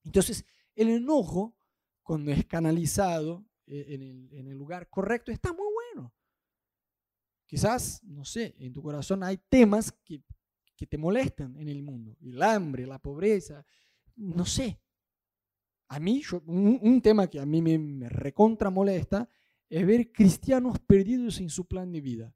[0.03, 1.55] Entonces, el enojo
[2.01, 6.13] cuando es canalizado eh, en el, lugar correcto, está muy bueno.
[7.45, 10.23] Quizás, no sé, en tu corazón hay temas que,
[10.75, 12.17] que te molestan en el mundo.
[12.21, 13.65] El hambre, la pobreza,
[14.15, 14.79] no sé.
[15.91, 19.27] A mí, un, tema que a mí me, me recontra molesta
[19.67, 22.33] es ver cristianos perdidos en su plan de vida.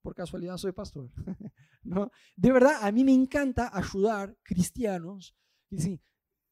[0.00, 1.10] Por casualidad soy pastor.
[1.82, 2.08] ¿no?
[2.36, 5.34] De verdad, a mí me encanta ayudar cristianos
[5.70, 6.00] y decir,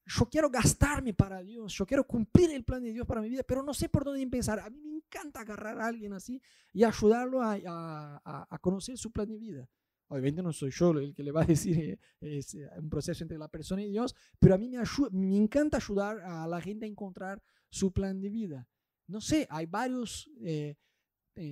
[0.04, 3.44] yo quiero gastarme para Dios, yo quiero cumplir el plan de Dios para mi vida,
[3.46, 4.58] pero no sé por dónde empezar.
[4.58, 9.38] A mí me encanta agarrar a alguien así y ayudarlo a conocer su plan de
[9.38, 9.68] vida.
[10.08, 13.24] Obviamente no soy yo el que le va a decir, eh, es eh, un proceso
[13.24, 14.78] entre la persona y Dios, pero a mí me,
[15.12, 18.68] me encanta ayudar a la gente a encontrar su plan de vida.
[19.06, 20.76] No sé, hay varias eh,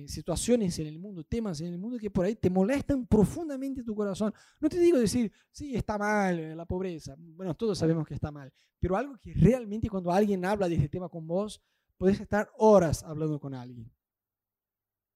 [0.07, 3.95] situaciones en el mundo, temas en el mundo que por ahí te molestan profundamente tu
[3.95, 4.31] corazón.
[4.59, 7.15] No te digo decir, sí, está mal la pobreza.
[7.17, 10.89] Bueno, todos sabemos que está mal, pero algo que realmente cuando alguien habla de este
[10.89, 11.59] tema con vos,
[11.97, 13.91] puedes estar horas hablando con alguien.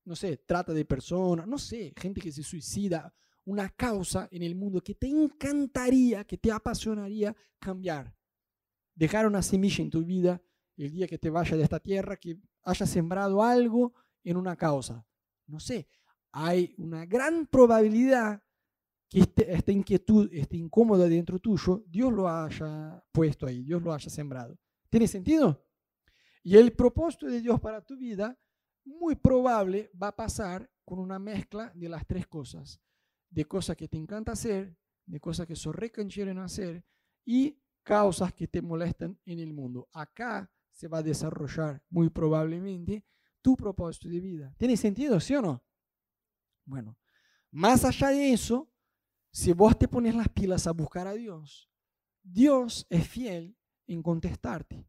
[0.04, 3.14] No sé, trata de personas, no sé, gente que se suicida
[3.46, 8.14] una causa en el mundo que te encantaría, que te apasionaría cambiar.
[8.94, 10.42] Dejar una semilla en tu vida
[10.78, 15.06] el día que te vaya de esta tierra, que haya sembrado algo en una causa.
[15.48, 15.88] No sé,
[16.32, 18.42] hay una gran probabilidad
[19.08, 23.94] que este, esta inquietud, esta incómoda dentro tuyo, Dios lo haya puesto ahí, Dios lo
[23.94, 24.58] haya sembrado.
[24.90, 25.64] ¿Tiene sentido?
[26.44, 28.38] Y el propósito de Dios para tu vida,
[28.84, 32.82] muy probable, va a pasar con una mezcla de las tres cosas
[33.36, 34.74] de cosas que te encanta hacer,
[35.06, 36.86] de cosas que son recanchero en hacer
[37.26, 39.90] y causas que te molestan en el mundo.
[39.92, 43.06] Acá se va a desarrollar muy probablemente
[43.42, 44.56] tu propósito de vida.
[44.58, 45.62] ¿Tiene sentido, sí o no?
[46.64, 46.98] Bueno,
[47.52, 48.72] más allá de eso,
[49.32, 51.70] si vos te pones las pilas a buscar a Dios,
[52.24, 54.88] Dios es fiel en contestarte.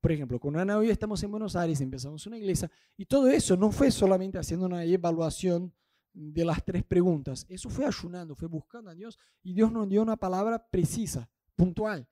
[0.00, 3.58] Por ejemplo, con Ana hoy estamos en Buenos Aires, empezamos una iglesia y todo eso
[3.58, 5.74] no fue solamente haciendo una evaluación
[6.14, 7.44] de las tres preguntas.
[7.48, 12.08] Eso fue ayunando, fue buscando a Dios y Dios nos dio una palabra precisa, puntual.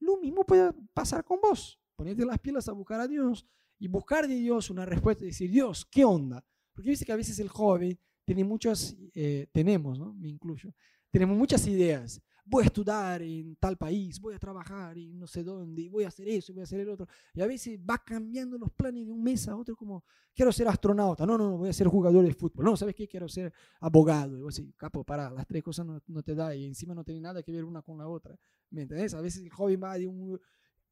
[0.00, 1.80] Lo mismo puede pasar con vos.
[1.94, 3.46] Ponete las pilas a buscar a Dios
[3.78, 6.44] y buscar de Dios una respuesta y decir, Dios, ¿qué onda?
[6.74, 10.12] Porque dice que a veces el joven tiene muchas, eh, tenemos, ¿no?
[10.14, 10.74] Me incluyo,
[11.10, 15.42] tenemos muchas ideas voy a estudiar en tal país, voy a trabajar en no sé
[15.42, 17.06] dónde, voy a hacer eso, voy a hacer el otro.
[17.34, 20.68] Y a veces va cambiando los planes de un mes a otro, como, quiero ser
[20.68, 23.08] astronauta, no, no, voy a ser jugador de fútbol, no, ¿sabes qué?
[23.08, 24.38] Quiero ser abogado.
[24.38, 27.20] Y vos decís, capo, para, las tres cosas no, te da y encima no tiene
[27.20, 28.36] nada que ver una con la otra.
[28.70, 29.14] ¿Me entendés?
[29.14, 30.40] A veces el joven va de un...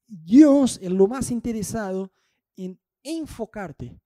[0.07, 2.13] Dios es lo más interesado
[2.57, 3.99] en enfocarte.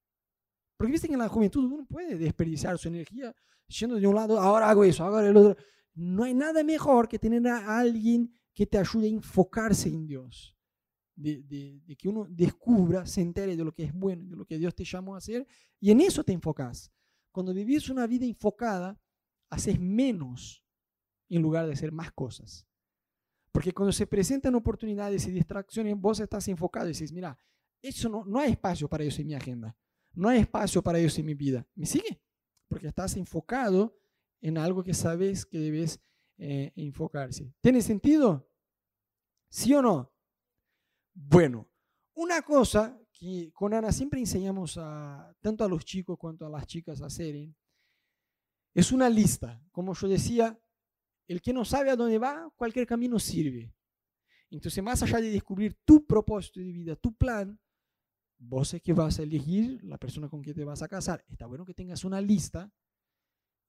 [0.76, 3.34] Porque viste que en la juventud uno puede desperdiciar su energía
[3.66, 5.56] yendo de un lado, ahora hago eso, ahora el otro
[5.98, 10.54] no hay nada mejor que tener a alguien que te ayude a enfocarse en Dios.
[11.16, 14.72] De, que uno descubra, se entere de lo que es bueno, de lo que Dios
[14.76, 15.44] te llamó a hacer,
[15.80, 16.92] y en eso te enfocas.
[17.32, 19.00] Cuando vivís una vida enfocada,
[19.50, 20.64] haces menos
[21.28, 22.64] en lugar de hacer más cosas.
[23.50, 27.36] Porque cuando se presentan oportunidades y distracciones, vos estás enfocado y dices, mira,
[27.82, 29.76] eso no, no hay espacio para eso en mi agenda,
[30.12, 31.66] no hay espacio para eso en mi vida.
[31.74, 32.22] ¿Me sigue?
[32.68, 33.98] Porque estás enfocado
[34.40, 36.00] en algo que sabes que debes
[36.38, 37.52] eh, enfocarse.
[37.60, 38.48] ¿Tiene sentido?
[39.48, 40.12] ¿Sí o no?
[41.14, 41.68] Bueno,
[42.14, 46.66] una cosa que con Ana siempre enseñamos a, tanto a los chicos cuanto a las
[46.66, 47.34] chicas a hacer,
[48.74, 49.60] es una lista.
[49.72, 50.60] Como yo decía,
[51.26, 53.74] el que no sabe a dónde va, cualquier camino sirve.
[54.50, 57.58] Entonces, más allá de descubrir tu propósito de vida, tu plan,
[58.38, 61.24] vos es que vas a elegir la persona con quien te vas a casar.
[61.28, 62.72] Está bueno que tengas una lista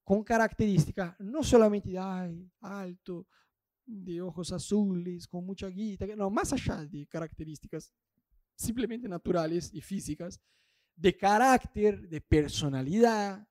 [0.09, 1.99] con características no solamente de
[2.61, 3.27] alto,
[3.85, 7.93] de ojos azules, con mucha guita, no, más allá de características
[8.55, 10.41] simplemente naturales y físicas,
[10.95, 13.47] de carácter, de personalidad,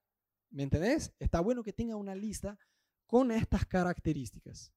[0.51, 1.15] ¿me entendés?
[1.21, 2.59] Está bueno que tenga una lista
[3.07, 4.73] con estas características.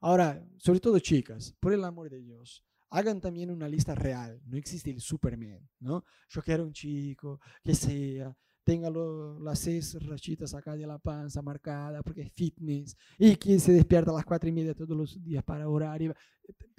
[0.00, 4.42] Ahora, sobre todo chicas, por el amor de Dios, hagan también una lista real.
[4.44, 6.02] No existe el Superman, ¿no?
[6.28, 12.02] Yo quiero un chico que sea tenga las seis rachitas acá de la panza marcada
[12.02, 15.44] porque es fitness y que se despierta a las cuatro y media todos los días
[15.44, 16.02] para orar.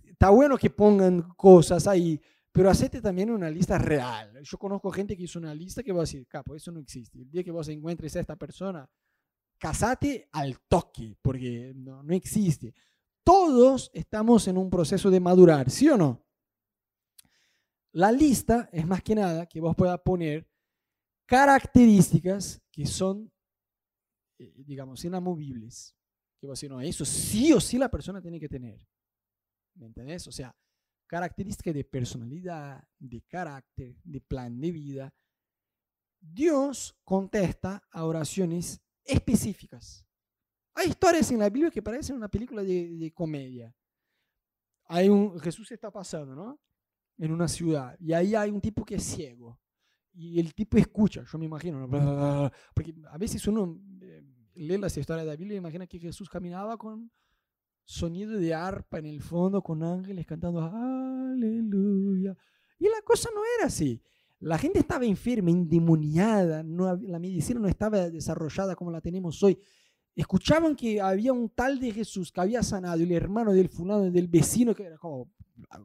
[0.04, 2.20] Está bueno que pongan cosas ahí,
[2.52, 4.38] pero hacete también una lista real.
[4.44, 7.22] Yo conozco gente que hizo una lista que va a decir, capo, eso no existe.
[7.22, 8.86] El día que vos encuentres a esta persona,
[9.58, 12.74] casate al toque, porque no, no existe.
[13.24, 16.22] Todos estamos en un proceso de madurar, ¿sí o no?
[17.94, 20.46] La lista es más que nada que vos puedas poner
[21.28, 23.32] características que son,
[24.40, 25.96] eh, digamos, inamovibles.
[26.40, 28.88] Que vos decir, no, eso sí o sí la persona tiene que tener.
[29.76, 30.28] ¿Me entendés?
[30.28, 30.56] O sea,
[31.06, 35.14] características de personalidad, de carácter, de plan de vida,
[36.20, 40.06] Dios contesta a oraciones específicas.
[40.74, 43.76] Hay historias en la Biblia que parecen una película de, comedia.
[44.86, 46.60] Hay un, Jesús está pasando, ¿no?
[47.18, 49.60] En una ciudad y ahí hay un tipo que es ciego
[50.20, 51.88] y el tipo escucha, yo me imagino,
[52.74, 54.24] porque a veces uno eh,
[54.56, 57.12] lee las historias de la Biblia y imagina que Jesús caminaba con
[57.84, 62.36] sonido de arpa en el fondo, con ángeles cantando aleluya.
[62.80, 64.02] Y la cosa no era así.
[64.40, 69.60] La gente estaba enferma, endemoniada, no, la medicina no estaba desarrollada como la tenemos hoy.
[70.16, 74.28] Escuchaban que había un tal de Jesús que había sanado, el hermano del fulano, del
[74.28, 75.32] vecino, que era como,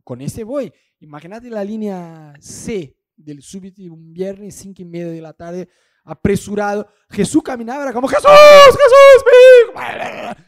[0.05, 0.73] con ese voy.
[1.01, 5.69] Imagínate la línea C del súbito un viernes, cinco y media de la tarde,
[6.05, 6.87] apresurado.
[7.11, 8.31] Jesús caminaba, era como, Jesús,
[8.67, 9.25] Jesús,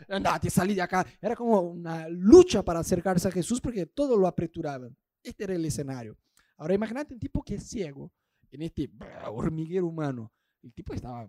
[0.08, 1.06] andate, salí de acá.
[1.20, 4.96] Era como una lucha para acercarse a Jesús porque todo lo apresuraban.
[5.22, 6.16] Este era el escenario.
[6.56, 8.12] Ahora imagínate un tipo que es ciego
[8.50, 8.90] en este
[9.28, 10.32] hormiguero humano.
[10.62, 11.28] El tipo estaba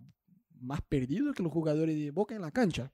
[0.60, 2.92] más perdido que los jugadores de Boca en la cancha.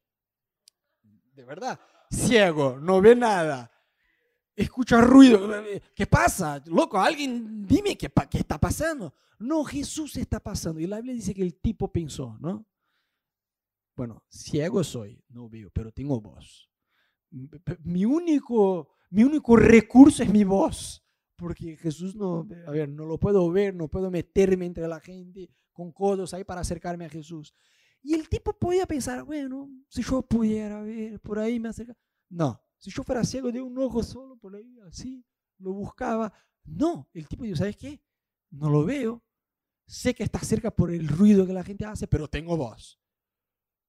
[1.35, 1.79] De verdad.
[2.11, 3.72] Ciego, no ve nada.
[4.55, 5.51] Escucha ruido.
[5.95, 6.62] ¿Qué pasa?
[6.67, 9.15] Loco, alguien dime qué, está pasando.
[9.38, 10.81] No, Jesús está pasando.
[10.81, 12.67] Y la Biblia dice que el tipo pensó, ¿no?
[13.97, 16.71] Bueno, ciego soy, no veo, pero tengo voz.
[17.85, 21.03] Mi único, mi único recurso es mi voz
[21.43, 25.51] porque Jesús no, a ver, no lo puedo ver, no puedo meterme entre la gente
[25.73, 27.53] con codos ahí para acercarme a Jesús.
[28.01, 31.97] Y el tipo podía pensar, bueno, si yo pudiera ver, por ahí me acerca.
[32.29, 35.25] No, si yo fuera ciego de un ojo solo, por ahí así,
[35.59, 36.33] lo buscaba.
[36.64, 38.03] No, el tipo dijo, ¿sabes qué?
[38.51, 39.23] No lo veo.
[39.87, 42.99] Sé que está cerca por el ruido que la gente hace, pero tengo voz.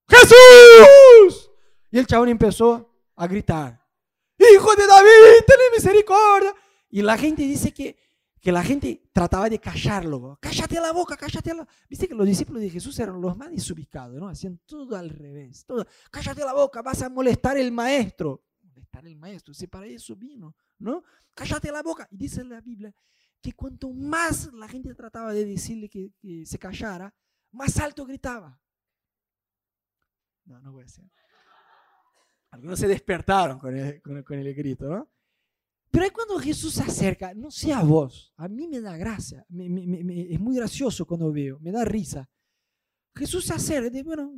[0.07, 1.49] ¡Jesús!
[1.89, 3.83] Y el chabón empezó a gritar,
[4.37, 6.53] Hijo de David, ten misericordia.
[6.91, 7.97] Y la gente dice que,
[8.39, 10.37] que la gente trataba de callarlo.
[10.39, 14.19] Cállate la boca, cállate la Viste que los discípulos de Jesús eran los más desubicados,
[14.19, 14.27] ¿no?
[14.27, 15.65] Hacían todo al revés.
[15.65, 15.83] Todo.
[16.11, 18.43] Cállate la boca, vas a molestar el maestro.
[19.01, 21.03] El maestro, si para eso vino, ¿no?
[21.33, 22.07] Cállate la boca.
[22.11, 22.93] Y dice la Biblia
[23.41, 26.13] que cuanto más la gente trataba de decirle que,
[26.45, 27.13] se callara,
[27.51, 28.57] más alto gritaba.
[30.45, 31.03] No, no puede ser.
[32.51, 35.11] Algunos se despertaron con el, con el grito, ¿no?
[35.91, 40.39] Pero ahí cuando Jesús se acerca, no sea vos, a mí me da gracia, es
[40.39, 42.27] muy gracioso cuando veo, me da risa.
[43.15, 44.33] Jesús se acerca, dice, bueno,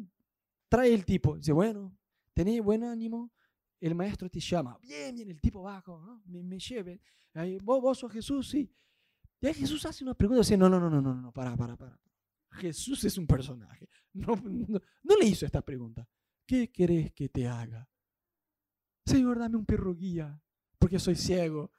[0.68, 1.98] trae el tipo, dice, bueno,
[2.34, 3.32] tenés buen ánimo,
[3.80, 6.24] el maestro te llama, bien, bien, el tipo bajo, ¿no?
[6.26, 7.02] me, me lleve,
[7.62, 8.74] ¿Vos, vos sos Jesús, sí.
[9.42, 11.76] Y ahí Jesús hace una pregunta, dice, no, no, no, no, no, no, para, para,
[11.76, 12.00] para.
[12.52, 16.08] Jesús es un personaje, no, no, no le hizo esta pregunta.
[16.46, 17.90] ¿Qué querés que te haga?
[19.06, 20.42] Señor, dame un perro guía
[20.80, 21.72] porque soy ciego.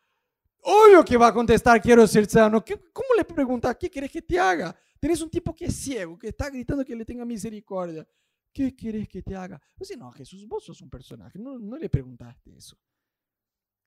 [0.63, 2.65] Obvio que va a contestar, quiero ser sano.
[2.93, 4.77] ¿Cómo le preguntas, qué quieres que te haga?
[4.99, 8.07] Tienes un tipo que es ciego, que está gritando que le tenga misericordia.
[8.57, 9.61] ¿Qué quieres que te haga?
[9.75, 12.75] Pues no, Jesús, vos sos un personaje, no, no le preguntaste eso.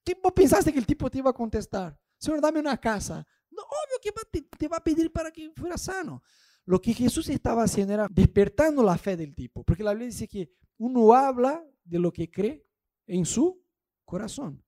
[0.04, 2.00] ¿Qué vos pensaste que el tipo te iba a contestar?
[2.20, 3.26] Señor, dame una casa.
[3.50, 6.22] No, obvio que te, te va a pedir para que fuera sano.
[6.66, 10.28] Lo que Jesús estaba haciendo era despertando la fe del tipo, porque la Biblia dice
[10.28, 12.64] que uno habla de lo que cree
[13.08, 13.66] en su
[14.06, 14.64] corazón.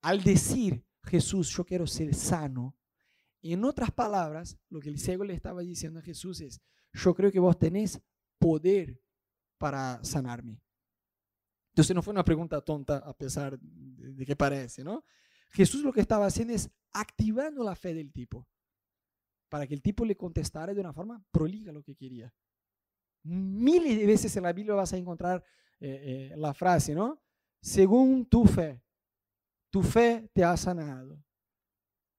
[0.00, 2.74] Al decir Jesús, yo quiero ser sano,
[3.42, 6.62] en otras palabras, lo que el ciego le estaba diciendo a Jesús es,
[6.94, 8.00] yo creo que vos tenés
[8.38, 8.98] poder
[9.62, 10.60] para sanarme.
[11.68, 15.04] Entonces no fue una pregunta tonta a pesar de, que parece, ¿no?
[15.50, 18.44] Jesús lo que estaba haciendo es activando la fe del tipo
[19.48, 22.34] para que el tipo le contestara de una forma prolija lo que quería.
[23.22, 25.44] Miles de veces en la Biblia vas a encontrar
[25.78, 27.22] eh, eh, la frase, ¿no?
[27.60, 28.82] Según tu fe
[29.72, 31.18] tu fe te ha sanado.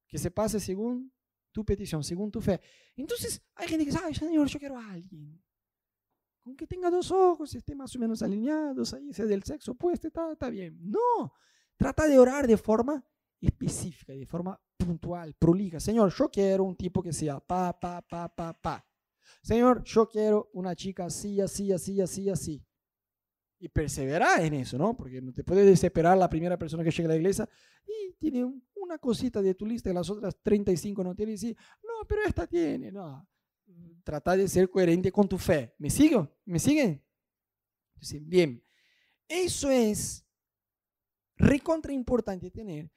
[0.07, 1.13] Que se pase según
[1.51, 2.59] tu petición, según tu fe.
[2.95, 5.42] Entonces hay gente que dice, ay Señor, yo quiero a alguien.
[6.43, 10.07] Con que tenga dos ojos, esté más o menos alineados, ahí sea del sexo opuesto,
[10.07, 10.77] está, está bien.
[10.81, 11.33] No,
[11.77, 13.03] trata de orar de forma
[13.39, 15.79] específica, de forma puntual, prolija.
[15.79, 18.85] Señor, yo quiero un tipo que sea pa, pa, pa, pa, pa.
[19.41, 22.65] Señor, yo quiero una chica así, así, así, así, así
[23.63, 24.93] y persevera en eso, ¿no?
[24.93, 27.47] Porque no te puedes desesperar la primera persona que llega a la iglesia
[27.87, 28.43] y tiene
[28.75, 32.23] una cosita de tu lista y las otras 35 no tiene y decir, no, pero
[32.27, 33.25] esta tiene, no.
[34.03, 35.73] Trata de ser coherente con tu fe.
[35.77, 36.29] ¿Me sigo?
[36.45, 37.01] ¿Me siguen?
[38.21, 38.61] bien.
[39.27, 40.25] Eso es
[41.37, 42.91] recontra importante tener.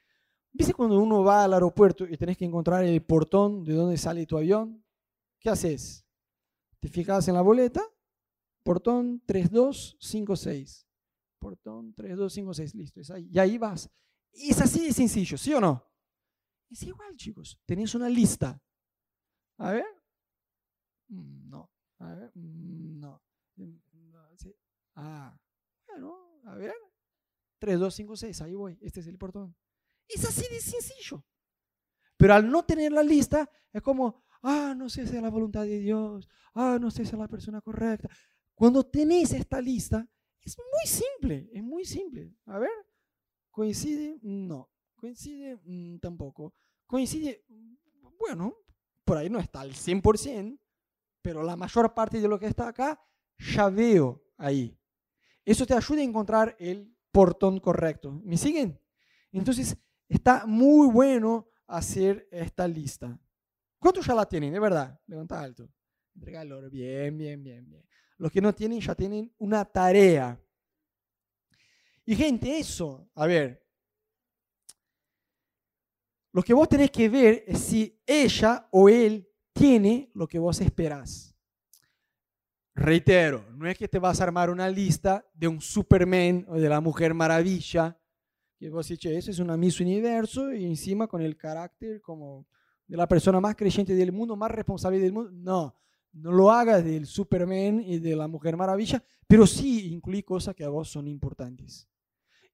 [0.53, 4.27] ¿Viste cuando uno va al aeropuerto y tenés que encontrar el portón de donde sale
[4.27, 4.85] tu avión?
[5.39, 6.07] ¿Qué haces?
[6.81, 7.83] ¿Te fijas en la boleta?
[8.63, 10.87] Portón 3256.
[11.39, 13.19] Portón 3256, listo.
[13.19, 13.91] Y ahí vas.
[14.33, 15.87] Es así de sencillo, ¿sí o no?
[16.71, 17.61] Es igual, chicos.
[17.65, 18.61] Tenés una lista.
[19.59, 19.96] A ver.
[21.09, 21.71] Mm, no.
[21.99, 23.23] A ver, mm, no.
[23.57, 23.77] Mm,
[24.97, 25.38] ah,
[25.87, 26.75] bueno, a ver.
[27.59, 28.79] 3, 2, 5, 6, ahí voy.
[28.83, 29.57] Este es el portón.
[30.09, 31.25] Es así de sencillo.
[32.16, 35.62] Pero al no tener la lista, es como, ah, no sé si es la voluntad
[35.62, 38.09] de Dios, ah, no sé si es la persona correcta.
[38.55, 40.07] Cuando tenés esta lista,
[40.40, 42.35] es muy simple, es muy simple.
[42.47, 42.71] A ver,
[43.51, 44.19] ¿coincide?
[44.23, 44.71] No.
[44.95, 45.61] ¿Coincide?
[45.64, 46.55] Mm, tampoco.
[46.87, 47.45] ¿Coincide?
[48.19, 48.55] Bueno,
[49.05, 50.59] por ahí no está al 100%,
[51.27, 53.03] pero la mayor parte de lo que está acá
[53.37, 54.79] ya veo ahí.
[55.45, 58.12] Eso te ayuda a encontrar el portón correcto.
[58.23, 58.81] ¿Me siguen?
[59.33, 59.77] Entonces,
[60.09, 63.19] está muy bueno hacer esta lista.
[63.77, 64.53] ¿Cuántos ya la tienen?
[64.53, 65.69] De verdad, levanta alto.
[66.15, 66.71] Entregalo.
[66.71, 67.85] Bien, bien, bien, bien.
[68.19, 70.41] Los que no tienen ya tienen una tarea.
[72.05, 73.67] Y gente, eso, a ver,
[76.31, 80.61] lo que vos tenés que ver es si ella o él tiene lo que vos
[80.61, 81.35] esperás.
[82.75, 86.69] Reitero, no es que te vas a armar una lista de un Superman o de
[86.69, 87.99] la Mujer Maravilla,
[88.59, 92.47] que vos dices, eso es una Miss Universo y encima con el carácter como
[92.87, 95.31] de la persona más creyente del mundo, más responsable del mundo.
[95.33, 95.75] No,
[96.12, 100.64] no lo hagas del Superman y de la Mujer Maravilla, pero sí incluí cosas que
[100.64, 101.88] a vos son importantes.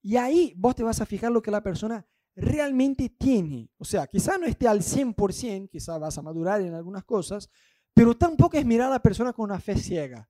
[0.01, 3.71] Y ahí vos te vas a fijar lo que la persona realmente tiene.
[3.79, 7.49] O sea, quizá no esté al 100%, quizá vas a madurar en algunas cosas,
[7.95, 10.29] pero tampoco es mirar a la persona con una fe ciega.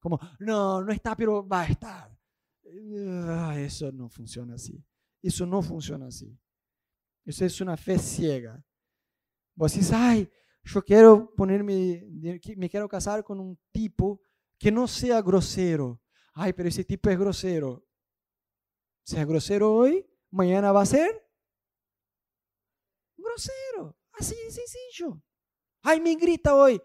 [0.00, 2.18] Como, no, no está, pero va a estar.
[3.26, 4.84] Ah, eso no funciona así.
[5.22, 6.38] Eso no funciona así.
[7.24, 8.64] Eso es una fe ciega.
[9.54, 10.30] Vos decís, ay,
[10.62, 12.06] yo quiero ponerme,
[12.56, 14.20] me quiero casar con un tipo
[14.58, 16.00] que no sea grosero.
[16.34, 17.84] Ay, pero ese tipo es grosero.
[19.02, 21.28] Sea grosero hoy, mañana va a ser
[23.16, 23.96] grosero.
[24.12, 25.22] Así de sencillo.
[25.82, 26.80] Ay, me grita hoy.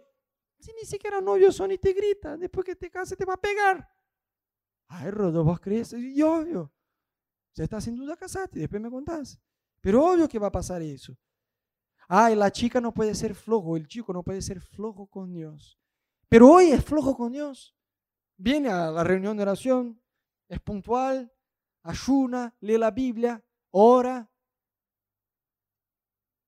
[0.60, 3.42] Si ni siquiera novio son y te grita, después que te cases te va a
[3.42, 3.90] pegar.
[4.88, 6.72] Ay, Rodo, vos crees, y obvio.
[7.56, 9.40] Ya estás sin duda casarte, después me contás.
[9.82, 11.18] Pero obvio que va a pasar eso.
[12.08, 15.80] Ay, la chica no puede ser flojo, el chico no puede ser flojo con Dios.
[16.30, 17.76] Pero hoy es flojo con Dios.
[18.38, 20.02] Viene a la reunión de oración,
[20.48, 21.33] es puntual,
[21.84, 24.30] ayuna, lee la Biblia, ora.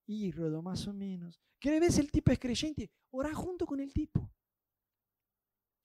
[0.08, 1.42] Y Rodo, más o menos.
[1.60, 2.92] ¿Quieres ver si el tipo es creyente?
[3.12, 4.30] Ora junto con el tipo.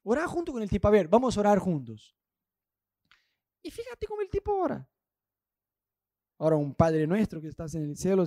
[0.02, 0.88] Ora junto con el tipo.
[0.88, 2.16] A ver, vamos a orar juntos.
[3.62, 4.88] Y fíjate cómo el tipo ora.
[6.38, 8.24] Ahora un Padre nuestro que estás en el cielo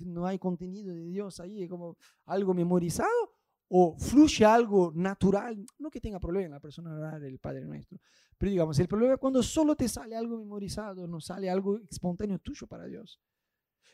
[0.00, 3.35] no hay contenido de Dios ahí, como algo memorizado
[3.68, 5.64] o fluye algo natural.
[5.78, 7.98] No que tenga problema la persona orar el Padre nuestro,
[8.38, 12.38] pero digamos, el problema es cuando solo te sale algo memorizado, no sale algo espontáneo
[12.38, 13.20] tuyo para Dios.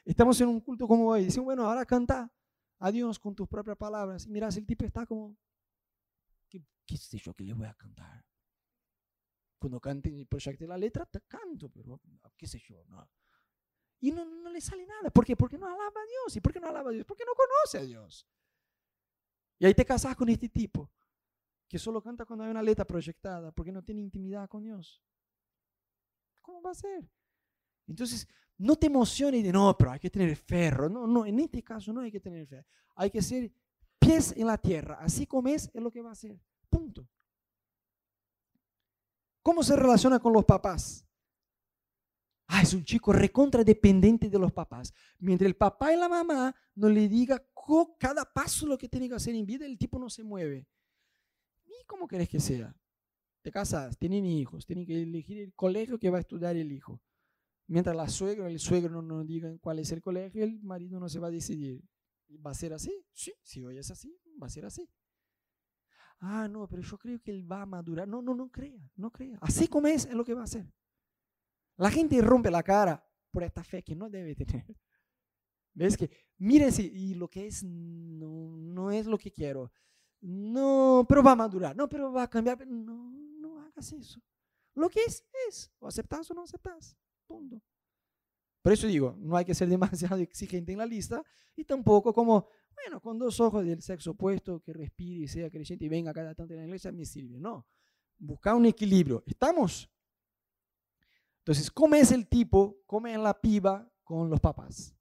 [0.04, 2.32] Estamos en un culto como hoy, dicen, bueno, ahora canta
[2.78, 4.26] a Dios con tus propias palabras.
[4.26, 5.36] Y miras, el tipo está como,
[6.48, 8.24] ¿qué, qué sé yo que le voy a cantar?
[9.58, 12.00] Cuando cante y proyecte la letra, te canto, pero
[12.36, 13.08] qué sé yo, no.
[14.00, 15.10] Y no, no le sale nada.
[15.10, 15.36] ¿Por qué?
[15.36, 16.34] Porque no alaba a Dios.
[16.34, 17.06] ¿Y por qué no alaba a Dios?
[17.06, 18.26] Porque no conoce a Dios.
[19.62, 20.90] Y ahí te casas con este tipo,
[21.68, 25.00] que solo canta cuando hay una letra proyectada, porque no tiene intimidad con Dios.
[26.40, 27.08] ¿Cómo va a ser?
[27.86, 28.26] Entonces,
[28.58, 30.88] no te emociones de, no, pero hay que tener ferro.
[30.88, 32.66] No, no, en este caso no hay que tener fe.
[32.96, 33.52] Hay que ser
[34.00, 34.98] pies en la tierra.
[35.00, 36.36] Así como es, es lo que va a ser.
[36.68, 37.08] Punto.
[39.42, 41.06] ¿Cómo se relaciona con los papás?
[42.48, 44.92] Ah, es un chico recontra dependiente de los papás.
[45.20, 47.40] Mientras el papá y la mamá no le diga
[47.98, 50.68] cada paso lo que tiene que hacer en vida, el tipo no se mueve.
[51.64, 52.74] ¿Y cómo querés que sea?
[53.42, 57.00] Te casas, tienen hijos, tienen que elegir el colegio que va a estudiar el hijo.
[57.66, 61.00] Mientras la suegra o el suegro no nos digan cuál es el colegio, el marido
[61.00, 61.82] no se va a decidir.
[62.44, 63.04] ¿Va a ser así?
[63.12, 64.88] Sí, si hoy es así, va a ser así.
[66.20, 68.06] Ah, no, pero yo creo que él va a madurar.
[68.06, 69.38] No, no, no crea, no crea.
[69.40, 70.72] Así como es, es lo que va a hacer.
[71.76, 74.64] La gente rompe la cara por esta fe que no debe tener.
[75.74, 76.10] ¿Ves que?
[76.38, 79.70] Mírense, y lo que es no, no es lo que quiero.
[80.20, 81.76] No, pero va a madurar.
[81.76, 82.66] No, pero va a cambiar.
[82.66, 84.20] No, no hagas eso.
[84.74, 85.70] Lo que es, es.
[85.78, 86.96] O aceptas o no aceptas.
[87.26, 87.60] Punto.
[88.62, 89.68] Por eso digo, no hay que ser
[90.16, 91.22] demasiado exigente en la lista
[91.56, 95.84] y tampoco como, bueno, con dos ojos del sexo opuesto, que respire y sea creyente
[95.84, 97.40] y venga cada tanto en la iglesia, me sirve.
[97.40, 97.66] No,
[98.18, 99.22] busca un equilibrio.
[99.26, 99.90] ¿Estamos?
[101.38, 102.80] Entonces, ¿cómo es el tipo?
[102.86, 104.94] ¿Cómo es la piba con los papás?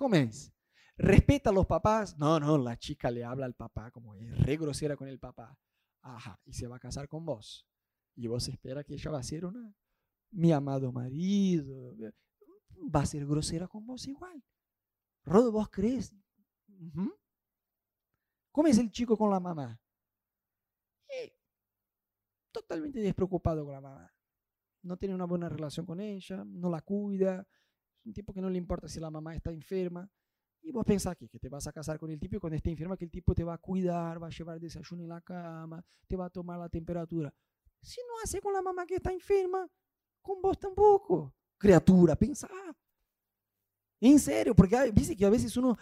[0.00, 0.50] ¿Cómo es?
[0.96, 2.16] ¿Respeta a los papás?
[2.16, 5.54] No, no, la chica le habla al papá como es re grosera con el papá.
[6.00, 7.68] Ajá, y se va a casar con vos.
[8.16, 9.76] Y vos espera que ella va a ser una,
[10.30, 11.94] mi amado marido.
[12.74, 14.42] Va a ser grosera con vos igual.
[15.22, 16.14] Rodo, ¿vos crees?
[18.50, 19.78] ¿Cómo es el chico con la mamá?
[21.08, 21.36] Eh,
[22.50, 24.10] totalmente despreocupado con la mamá.
[24.80, 27.46] No tiene una buena relación con ella, no la cuida.
[28.04, 30.08] Un tipo que no le importa si la mamá está enferma.
[30.62, 32.70] Y vos pensás que, que te vas a casar con el tipo y cuando esté
[32.70, 35.82] enferma que el tipo te va a cuidar, va a llevar desayuno en la cama,
[36.06, 37.32] te va a tomar la temperatura.
[37.80, 39.66] Si no hace con la mamá que está enferma,
[40.20, 41.34] con vos tampoco.
[41.56, 42.48] Criatura, pensá.
[44.00, 45.76] En serio, porque dice que a veces uno,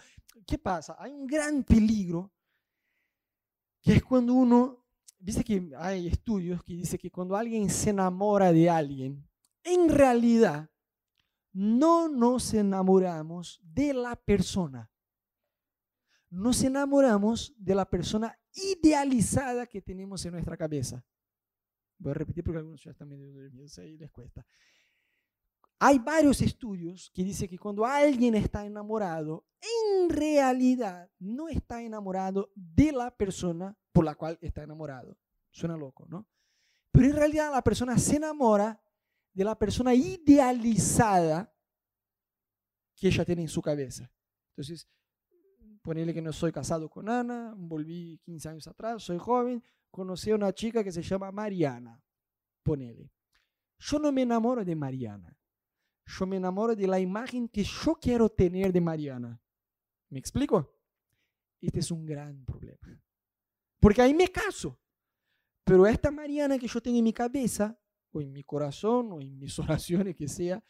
[0.45, 0.95] ¿qué pasa?
[0.99, 2.31] Hay un gran peligro
[3.81, 4.85] que es cuando uno,
[5.17, 9.25] dice que hay estudios que dice que cuando alguien se enamora de alguien,
[9.63, 10.69] en realidad
[11.53, 14.91] no nos enamoramos de la persona.
[16.29, 21.03] Nos enamoramos de la persona idealizada que tenemos en nuestra cabeza.
[21.97, 24.45] Voy a repetir porque algunos ya están medio dormidos y les cuesta.
[25.79, 32.51] Hay varios estudios que dicen que cuando alguien está enamorado, en realidad no está enamorado
[32.53, 35.17] de la persona por la cual está enamorado.
[35.51, 36.27] Suena loco, ¿no?
[36.91, 38.81] Pero en realidad la persona se enamora
[39.33, 41.53] de la persona idealizada
[42.95, 44.11] que ella tiene en su cabeza.
[44.51, 44.87] Entonces,
[45.81, 50.35] ponerle que no soy casado con Ana, volví 15 años atrás, soy joven, conocí a
[50.35, 52.01] una chica que se llama Mariana.
[52.63, 53.11] Ponele.
[53.79, 55.39] Yo no me enamoro de Mariana
[56.09, 59.39] yo me enamoro de la imagen que yo quiero tener de Mariana.
[60.09, 60.75] ¿Me explico?
[61.61, 62.79] Este es un gran problema.
[63.79, 64.79] Porque ahí me caso.
[65.63, 67.78] Pero esta Mariana que yo tengo en mi cabeza,
[68.11, 70.63] o en mi corazón, o en mis oraciones, que sea,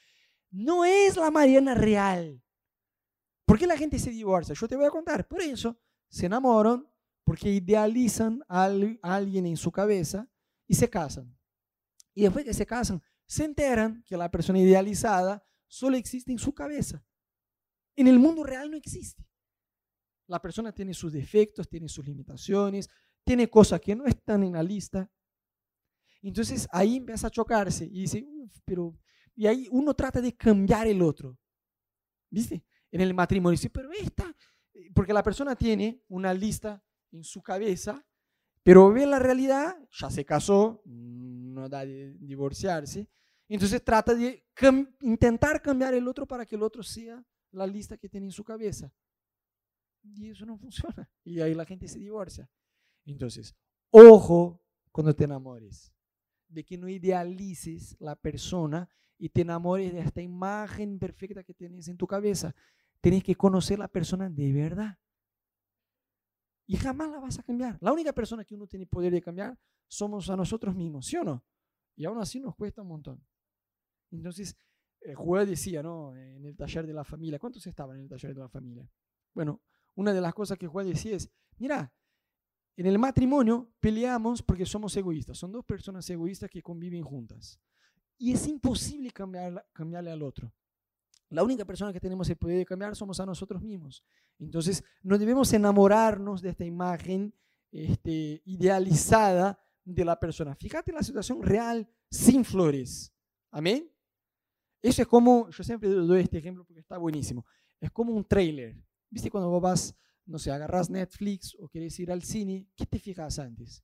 [0.51, 2.41] no es la Mariana real.
[3.45, 4.53] ¿Por qué la gente se divorcia?
[4.53, 5.27] Yo te voy a contar.
[5.27, 6.87] Por eso se enamoran,
[7.23, 8.65] porque idealizan a
[9.01, 10.27] alguien en su cabeza
[10.67, 11.35] y se casan.
[12.13, 16.53] Y después que se casan, se enteran que la persona idealizada solo existe en su
[16.53, 17.05] cabeza.
[17.95, 19.27] En el mundo real no existe.
[20.27, 22.89] La persona tiene sus defectos, tiene sus limitaciones,
[23.23, 25.11] tiene cosas que no están en la lista.
[26.21, 28.27] Entonces ahí empieza a chocarse y dice,
[28.65, 28.97] pero...
[29.35, 31.37] Y ahí uno trata de cambiar el otro.
[32.29, 32.63] ¿Viste?
[32.91, 34.35] En el matrimonio dice, pero esta...
[34.93, 38.05] Porque la persona tiene una lista en su cabeza,
[38.63, 43.09] pero ve la realidad, ya se casó, no da de divorciarse,
[43.47, 44.45] entonces trata de
[45.01, 48.43] intentar cambiar el otro para que el otro sea la lista que tiene en su
[48.43, 48.93] cabeza.
[50.03, 51.09] Y eso no funciona.
[51.23, 52.49] Y ahí la gente se divorcia.
[53.05, 53.55] Entonces,
[53.89, 55.91] ojo cuando te enamores.
[56.49, 61.87] De que no idealices la persona y te enamores de esta imagen perfecta que tienes
[61.87, 62.55] en tu cabeza.
[63.01, 64.97] Tienes que conocer la persona de verdad.
[66.65, 67.77] Y jamás la vas a cambiar.
[67.81, 71.23] La única persona que uno tiene poder de cambiar somos a nosotros mismos, ¿sí o
[71.23, 71.43] no?
[71.95, 73.25] Y aún así nos cuesta un montón.
[74.11, 74.55] Entonces,
[75.01, 76.15] el juez decía, ¿no?
[76.15, 78.89] En el taller de la familia, ¿cuántos estaban en el taller de la familia?
[79.33, 79.61] Bueno,
[79.95, 81.91] una de las cosas que el juez decía es, mira,
[82.81, 87.59] en el matrimonio peleamos porque somos egoístas, son dos personas egoístas que conviven juntas.
[88.17, 90.53] Y es imposible cambiar, cambiarle al otro.
[91.29, 94.03] La única persona que tenemos el poder de cambiar somos a nosotros mismos.
[94.39, 97.33] Entonces, no debemos enamorarnos de esta imagen
[97.71, 100.55] este, idealizada de la persona.
[100.55, 103.13] Fíjate la situación real sin flores.
[103.51, 103.91] Amén.
[104.81, 107.45] Eso es como, yo siempre doy este ejemplo porque está buenísimo.
[107.79, 108.75] Es como un trailer.
[109.09, 109.95] ¿Viste cuando vos vas,
[110.29, 112.67] no sé, agarras Netflix o quieres ir al cine?
[112.75, 113.83] ¿Qué te fijas antes?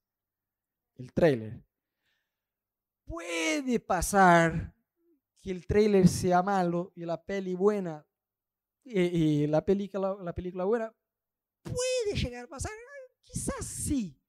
[0.96, 1.64] El trailer.
[3.06, 4.74] Puede pasar
[5.42, 8.06] que el trailer sea malo y la peli buena,
[8.84, 10.96] y, la, película, la película buena,
[11.64, 12.72] puede llegar a pasar.
[13.24, 14.20] Quizás sí,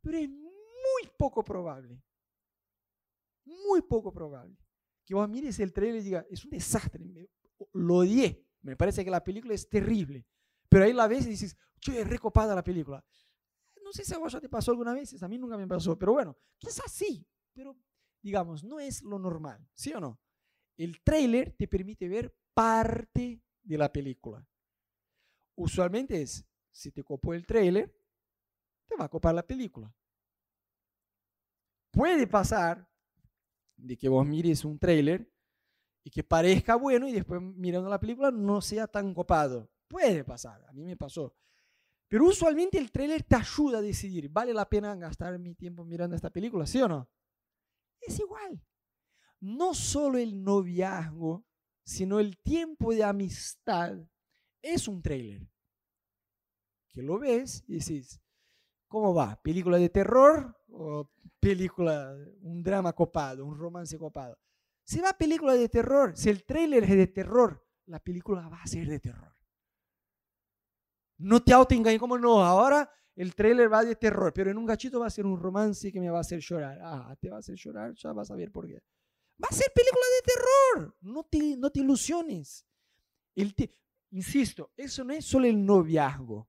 [0.00, 2.02] pero es muy poco probable.
[3.44, 4.56] Muy poco probable
[5.04, 7.04] que vos mires el trailer y digas, es un desastre,
[7.72, 10.26] lo odié, me parece que la película es terrible,
[10.74, 13.00] pero ahí la ves y dices, che, recopada la película.
[13.84, 15.96] No sé si a vos ya te pasó alguna vez, a mí nunca me pasó,
[15.96, 17.76] pero bueno, quizás sí, pero
[18.20, 20.20] digamos, no es lo normal, ¿sí o no?
[20.76, 24.44] El trailer te permite ver parte de la película.
[25.54, 27.96] Usualmente es, si te copó el trailer,
[28.88, 29.94] te va a copar la película.
[31.92, 32.90] Puede pasar
[33.76, 35.32] de que vos mires un trailer
[36.02, 39.70] y que parezca bueno y después mirando la película no sea tan copado.
[39.88, 41.34] Puede pasar, a mí me pasó.
[42.08, 46.14] Pero usualmente el trailer te ayuda a decidir, ¿vale la pena gastar mi tiempo mirando
[46.16, 47.08] esta película, sí o no?
[48.00, 48.62] Es igual.
[49.40, 51.44] No solo el noviazgo,
[51.84, 53.98] sino el tiempo de amistad
[54.62, 55.46] es un trailer.
[56.88, 58.20] Que lo ves y dices,
[58.86, 59.40] ¿cómo va?
[59.42, 61.10] ¿Película de terror o
[61.44, 64.38] película, un drama copado, un romance copado.
[64.82, 68.66] Si va película de terror, si el tráiler es de terror, la película va a
[68.66, 69.33] ser de terror.
[71.18, 75.00] No te autoengañes como no, ahora el trailer va de terror, pero en un gachito
[75.00, 76.78] va a ser un romance que me va a hacer llorar.
[76.82, 78.82] Ah, te va a hacer llorar, ya vas a ver por qué.
[79.42, 82.66] Va a ser película de terror, no te, no te ilusiones.
[83.34, 83.54] El
[84.10, 86.48] insisto, eso no es solo el noviazgo.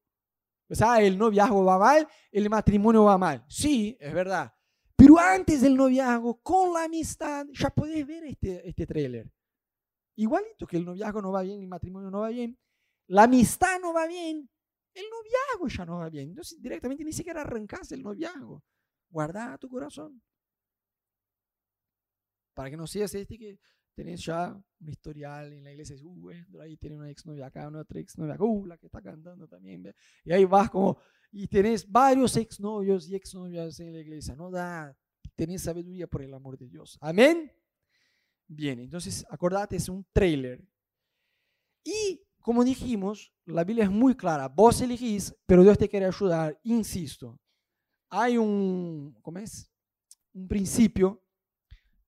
[0.67, 3.45] O sea, el noviazgo va mal, el matrimonio va mal.
[3.47, 4.51] Sí, es verdad.
[4.95, 9.31] Pero antes del noviazgo, con la amistad, ya podés ver este, este trailer.
[10.15, 12.57] Igualito que el noviazgo no va bien, el matrimonio no va bien,
[13.07, 14.49] la amistad no va bien,
[14.95, 16.29] el noviazgo ya no va bien.
[16.29, 18.63] Entonces directamente ni siquiera arrancas el noviazgo.
[19.09, 20.21] Guarda tu corazón.
[22.53, 23.59] Para que no seas este que
[23.95, 27.99] tenés ya un historial en la iglesia, uh, ahí tiene una exnovia acá, una otra
[27.99, 29.93] exnovia, uh, la que está cantando también,
[30.23, 30.99] y ahí vas como,
[31.31, 34.95] y tenés varios exnovios y exnovias en la iglesia, no da,
[35.35, 37.51] tenés sabiduría por el amor de Dios, amén.
[38.47, 40.63] Bien, entonces acordate, es un trailer.
[41.83, 46.59] Y como dijimos, la Biblia es muy clara, vos elegís, pero Dios te quiere ayudar,
[46.61, 47.39] insisto.
[48.07, 49.67] Hay un, ¿cómo es?
[50.31, 51.23] Un principio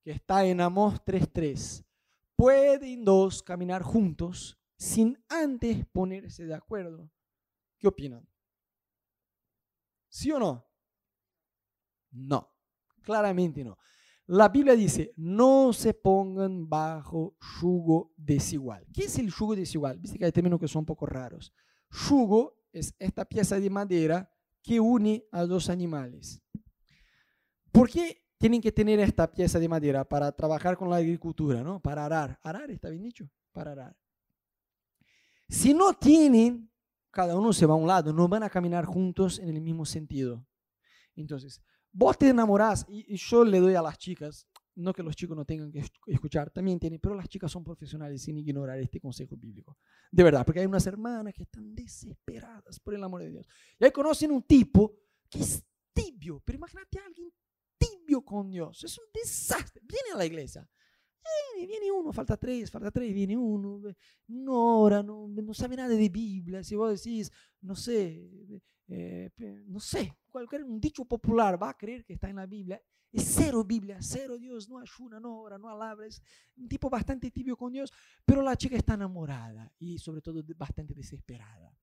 [0.04, 1.84] que está en Amós 3.3.
[2.36, 7.10] Pueden dos caminar juntos sin antes ponerse de acuerdo.
[7.80, 8.24] ¿Qué opinan?
[10.08, 10.70] ¿Sí o no?
[12.12, 12.48] No,
[13.02, 13.76] claramente no.
[14.28, 18.86] La Biblia dice, no se pongan bajo yugo desigual.
[18.94, 20.00] ¿Qué es el yugo desigual?
[20.00, 21.54] Viste que hay términos que son un poco raros.
[21.90, 24.30] Yugo es esta pieza de madera
[24.62, 26.44] que une a dos animales.
[27.72, 31.82] ¿Por qué tienen que tener esta pieza de madera para trabajar con la agricultura, ¿no?
[31.82, 32.40] Para arar.
[32.44, 33.98] Arar, está bien dicho, para arar.
[35.48, 36.70] Si no tienen,
[37.12, 39.86] cada uno se va a un lado, no van a caminar juntos en el mismo
[39.86, 40.46] sentido.
[41.16, 41.64] Entonces,
[41.98, 45.46] vos te enamorás, y, yo le doy a las chicas, no que los chicos no
[45.46, 49.78] tengan que escuchar, también tienen, pero las chicas son profesionales sin ignorar este consejo bíblico.
[50.12, 53.48] De verdad, porque hay unas hermanas que están desesperadas por el amor de Dios.
[53.80, 54.96] Y ahí conocen un tipo
[55.28, 57.34] que es tibio, pero imagínate a alguien
[57.80, 58.84] tibio con Dios.
[58.84, 59.82] Es un desastre.
[59.84, 60.70] Viene a la iglesia.
[61.56, 63.82] viene uno, falta tres, falta tres, viene uno,
[64.28, 66.64] no ora, no, no sabe nada de Biblia.
[66.64, 67.32] Si vos decís,
[67.62, 68.30] no sé,
[68.88, 69.30] eh,
[69.66, 72.82] no sé, cualquier un dicho popular va a creer que está en la Biblia.
[73.12, 76.08] Es cero Biblia, cero Dios, no ayuna, no ora, no alabra.
[76.08, 76.22] Es
[76.58, 77.92] un tipo bastante tibio con Dios,
[78.26, 81.74] pero la chica está enamorada y sobre todo bastante desesperada.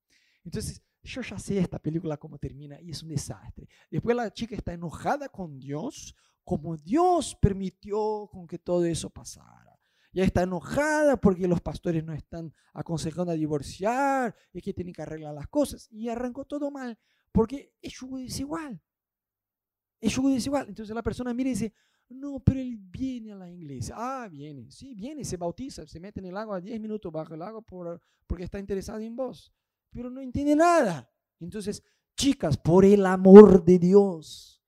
[0.45, 3.69] Entonces, yo ya sé esta película cómo termina y es un desastre.
[3.91, 9.74] Después la chica está enojada con Dios, como Dios permitió con que todo eso pasara.
[10.15, 15.03] Ya está enojada porque los pastores no están aconsejando a divorciar y que tienen que
[15.03, 15.89] arreglar las cosas.
[15.91, 16.99] Y arrancó todo mal
[17.33, 18.81] porque es yugo desigual.
[20.01, 20.69] Es yugo desigual.
[20.69, 21.75] Entonces la persona mira y dice,
[22.09, 23.95] no, pero él viene a la iglesia.
[23.99, 24.71] Ah, viene.
[24.71, 28.01] Sí, viene, se bautiza, se mete en el agua 10 minutos bajo el agua por,
[28.27, 29.53] porque está interesado en vos
[29.95, 31.09] pero no entiende nada.
[31.39, 31.83] Entonces,
[32.17, 34.61] chicas, por el amor de Dios,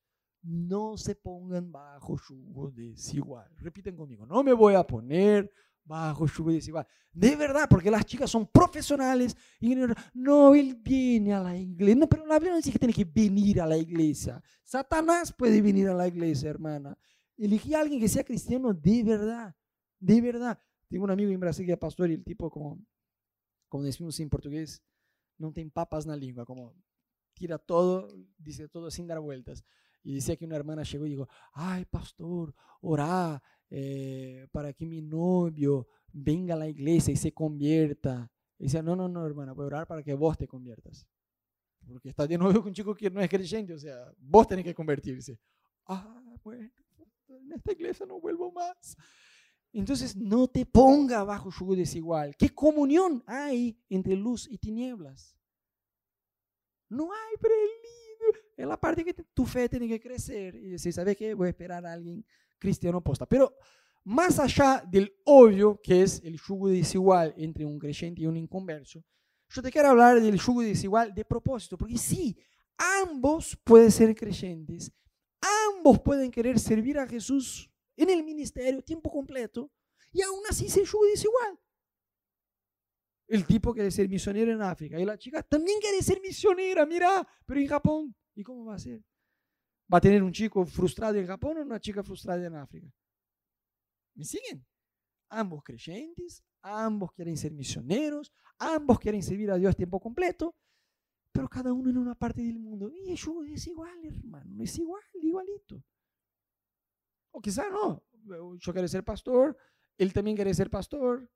[0.46, 3.50] no se pongan bajo yugo desigual.
[3.58, 5.50] Repiten conmigo, no me voy a poner
[5.84, 6.86] bajo yugo desigual.
[7.12, 9.76] De verdad, porque las chicas son profesionales y
[10.14, 11.96] no, él viene a la iglesia.
[11.96, 14.42] No, pero la Biblia no dice que tiene que venir a la iglesia.
[14.62, 16.96] Satanás puede venir a la iglesia, hermana.
[17.36, 19.54] Elegí a alguien que sea cristiano de verdad,
[19.98, 20.60] de verdad.
[20.88, 22.80] Tengo un amigo en Brasil que es pastor y el tipo, como,
[23.68, 24.82] como decimos en portugués,
[25.38, 26.74] no tiene papas la lengua, como
[27.34, 29.64] tira todo, dice todo sin dar vueltas.
[30.06, 35.02] Y decía que una hermana llegó y dijo, ay, pastor, orá eh, para que mi
[35.02, 38.30] novio venga a la iglesia y se convierta.
[38.56, 41.08] Y decía, no, no, no, hermana, voy a orar para que vos te conviertas.
[41.88, 44.64] Porque está de novio con un chico que no es creyente, o sea, vos tenés
[44.64, 45.40] que convertirse.
[45.86, 46.70] Ah, bueno,
[47.26, 48.96] en esta iglesia no vuelvo más.
[49.72, 52.36] Entonces no te ponga bajo yugo desigual.
[52.36, 55.36] ¿Qué comunión hay entre luz y tinieblas?
[56.88, 57.54] No hay, pero
[58.56, 61.34] es la parte que tu fe tiene que crecer y decir, ¿sabes qué?
[61.34, 62.24] Voy a esperar a alguien
[62.58, 63.26] cristiano posta.
[63.26, 63.54] Pero
[64.04, 69.04] más allá del obvio que es el yugo desigual entre un creyente y un inconverso,
[69.48, 72.36] yo te quiero hablar del yugo desigual de propósito, porque sí,
[72.78, 74.90] ambos pueden ser creyentes,
[75.68, 79.70] ambos pueden querer servir a Jesús en el ministerio, tiempo completo,
[80.12, 81.58] y aún así se dice igual.
[83.28, 87.26] El tipo quiere ser misionero en África y la chica también quiere ser misionera, mira,
[87.44, 88.16] pero en Japón.
[88.36, 89.02] ¿Y cómo va a ser?
[89.92, 92.92] ¿Va a tener un chico frustrado en Japón o una chica frustrada en África?
[94.14, 94.64] ¿Me siguen?
[95.30, 100.54] Ambos creyentes, ambos quieren ser misioneros, ambos quieren servir a Dios tiempo completo,
[101.32, 102.90] pero cada uno en una parte del mundo.
[102.90, 105.82] Y eso es igual, hermano, es igual, igualito.
[107.30, 108.02] O quizá no,
[108.58, 109.56] yo quiero ser pastor,
[109.96, 111.30] él también quiere ser pastor,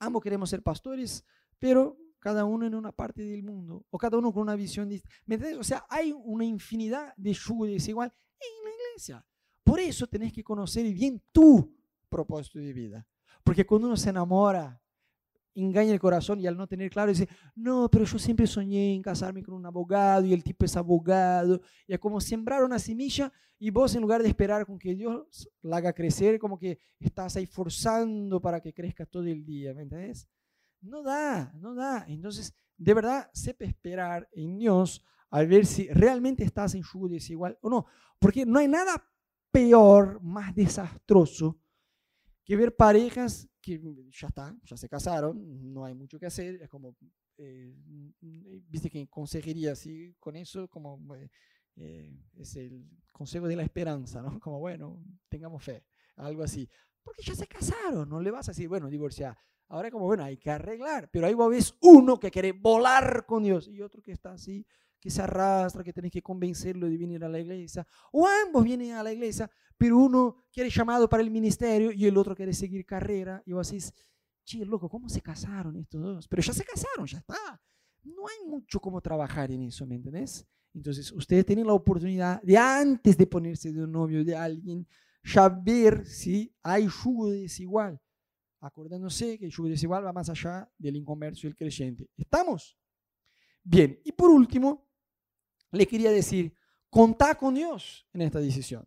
[0.00, 1.24] ambos queremos ser pastores,
[1.60, 5.58] pero cada uno en una parte del mundo, o cada uno con una visión distinta.
[5.58, 9.26] O sea, hay una infinidad de yugo desigual en la iglesia.
[9.64, 11.74] Por eso tenés que conocer bien tu
[12.08, 13.04] propósito de vida.
[13.42, 14.80] Porque cuando uno se enamora,
[15.56, 19.02] engaña el corazón y al no tener claro dice, no, pero yo siempre soñé en
[19.02, 21.60] casarme con un abogado y el tipo es abogado.
[21.88, 25.50] Y es como sembrar una semilla y vos en lugar de esperar con que Dios
[25.60, 29.82] la haga crecer, como que estás ahí forzando para que crezca todo el día, ¿me
[29.82, 30.28] entendés?
[30.82, 32.04] No da, no da.
[32.08, 37.58] Entonces, de verdad, sepa esperar en Dios a ver si realmente estás en yugo desigual
[37.62, 37.86] o no.
[38.18, 39.02] Porque no hay nada
[39.50, 41.58] peor, más desastroso,
[42.44, 43.80] que ver parejas que
[44.10, 46.96] ya está, ya se casaron, no hay mucho que hacer, es como,
[47.38, 47.74] eh,
[48.68, 51.30] viste que consejería así, con eso, como eh,
[51.76, 54.40] eh, es el consejo de la esperanza, ¿no?
[54.40, 55.84] Como, bueno, tengamos fe,
[56.16, 56.68] algo así.
[57.02, 59.38] Porque ya se casaron, no le vas a decir, bueno, divorciar.
[59.68, 63.68] Ahora como, bueno, hay que arreglar, pero ahí ves uno que quiere volar con Dios
[63.68, 64.66] y otro que está así,
[65.00, 67.86] que se arrastra, que tenés que convencerlo de venir a la iglesia.
[68.12, 72.16] O ambos vienen a la iglesia, pero uno quiere llamado para el ministerio y el
[72.16, 73.42] otro quiere seguir carrera.
[73.44, 73.92] Y vos decís,
[74.44, 76.28] che, loco, ¿cómo se casaron estos dos?
[76.28, 77.60] Pero ya se casaron, ya está.
[78.04, 80.46] No hay mucho como trabajar en eso, ¿me entendés?
[80.74, 84.86] Entonces, ustedes tienen la oportunidad de antes de ponerse de un novio de alguien,
[85.24, 88.00] ya ver si hay yugo desigual.
[88.62, 92.08] Acordándose que el yugo desigual va más allá del inconverso y el creyente.
[92.16, 92.78] ¿Estamos?
[93.62, 94.88] Bien, y por último,
[95.72, 96.54] le quería decir,
[96.88, 98.86] contá con Dios en esta decisión.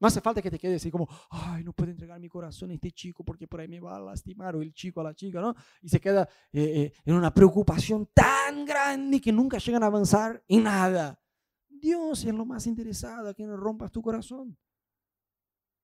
[0.00, 2.74] No hace falta que te quedes así como, ay, no puedo entregar mi corazón a
[2.74, 5.40] este chico porque por ahí me va a lastimar, o el chico a la chica,
[5.40, 5.56] ¿no?
[5.82, 10.44] Y se queda eh, eh, en una preocupación tan grande que nunca llegan a avanzar
[10.46, 11.20] en nada.
[11.68, 14.56] Dios es lo más interesado a que no rompas tu corazón.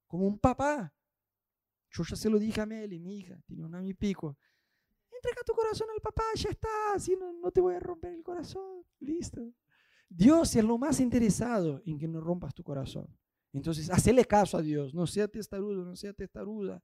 [0.07, 0.95] Como un papá.
[1.97, 4.37] Yo ya se lo dije a Meli, mi hija, tiene un año y pico.
[5.11, 8.23] Entrega tu corazón al papá, ya está, así no, no te voy a romper el
[8.23, 8.85] corazón.
[8.99, 9.55] Listo.
[10.09, 13.07] Dios es lo más interesado en que no rompas tu corazón.
[13.53, 16.83] Entonces, hacele caso a Dios, no sea testarudo, no sea testaruda.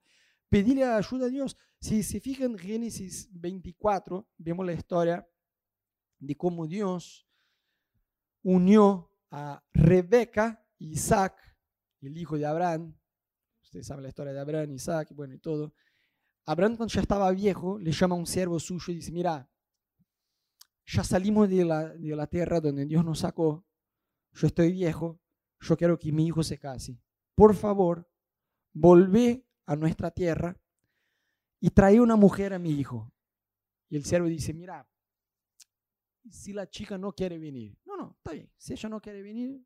[0.49, 1.57] Pedirle ayuda a Dios.
[1.81, 5.29] Si se fijan en Génesis 24, vemos la historia
[6.19, 7.27] de cómo Dios
[8.43, 11.37] unió a Rebeca Isaac,
[12.01, 12.95] el hijo de Abraham.
[13.71, 15.73] Ustedes saben la historia de Abraham, Isaac, bueno, y todo.
[16.45, 19.49] Abraham cuando ya estaba viejo, le llama a un siervo suyo y dice, mira,
[20.87, 23.65] ya salimos de la, de la tierra donde Dios nos sacó,
[24.33, 25.21] yo estoy viejo,
[25.61, 27.01] yo quiero que mi hijo se case.
[27.37, 28.11] Por favor,
[28.73, 30.61] volvé a nuestra tierra
[31.61, 33.15] y trae una mujer a mi hijo.
[33.89, 34.85] Y el siervo dice, mira,
[36.29, 39.65] si la chica no quiere venir, no, no, está bien, si ella no quiere venir,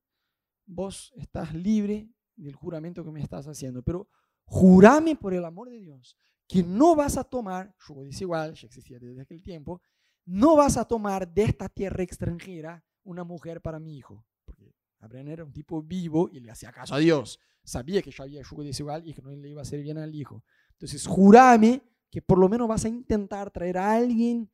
[0.66, 4.09] vos estás libre del juramento que me estás haciendo, pero
[4.45, 6.16] jurame por el amor de Dios
[6.47, 9.80] que no vas a tomar, yo dice igual, ya existía desde aquel tiempo,
[10.26, 14.24] no vas a tomar de esta tierra extranjera una mujer para mi hijo.
[14.45, 17.39] Porque Abraham era un tipo vivo y le hacía caso a Dios.
[17.62, 20.14] Sabía que ya había yugo desigual y que no le iba a hacer bien al
[20.14, 20.45] hijo.
[20.72, 24.51] Entonces, jurame que por lo menos vas a intentar traer a alguien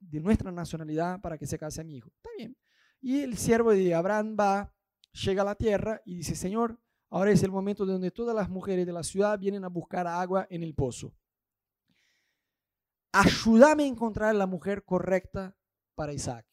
[0.00, 2.10] de nuestra nacionalidad para que se case a mi hijo.
[2.16, 2.56] Está bien.
[3.00, 4.74] Y el siervo de Abraham va,
[5.12, 6.78] llega a la tierra y dice, Señor,
[7.16, 10.46] ahora es el momento donde todas las mujeres de la ciudad vienen a buscar agua
[10.50, 11.12] en el pozo
[13.16, 15.56] ayúdame a encontrar la mujer correcta
[15.94, 16.46] para Isaac.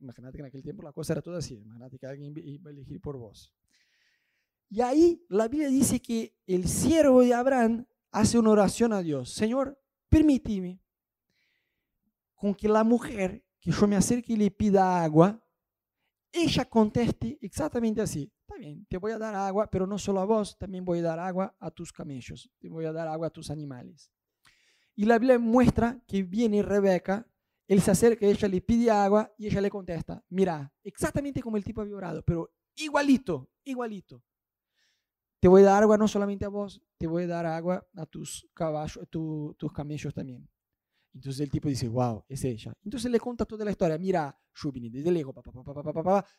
[0.00, 1.56] Imagínate que en aquel tiempo la cosa era toda así.
[1.56, 3.52] Imagínate que alguien iba a elegir por vos.
[4.70, 9.30] Y ahí la Biblia dice que el siervo de Abraham hace una oración a Dios.
[9.32, 10.80] Señor, permíteme
[12.36, 15.42] con que la mujer que yo me acerque y le pida agua,
[16.38, 18.32] ella conteste exactamente así.
[18.40, 21.02] Está bien, te voy a dar agua, pero no solo a vos, también voy a
[21.02, 24.10] dar agua a tus camellos, te voy a dar agua a tus animales.
[24.94, 27.26] Y la Biblia muestra que viene Rebeca,
[27.66, 31.64] él se acerca, ella le pide agua y ella le contesta, mira, exactamente como el
[31.64, 34.22] tipo había orado, pero igualito, igualito.
[35.40, 38.06] Te voy a dar agua no solamente a vos, te voy a dar agua a
[38.06, 40.48] tus caballos, tus camellos también.
[41.14, 42.72] Entonces el tipo dice, wow, es ella.
[42.84, 43.98] Entonces le cuenta toda la historia.
[43.98, 45.34] Mira, Shubini, desde lejos,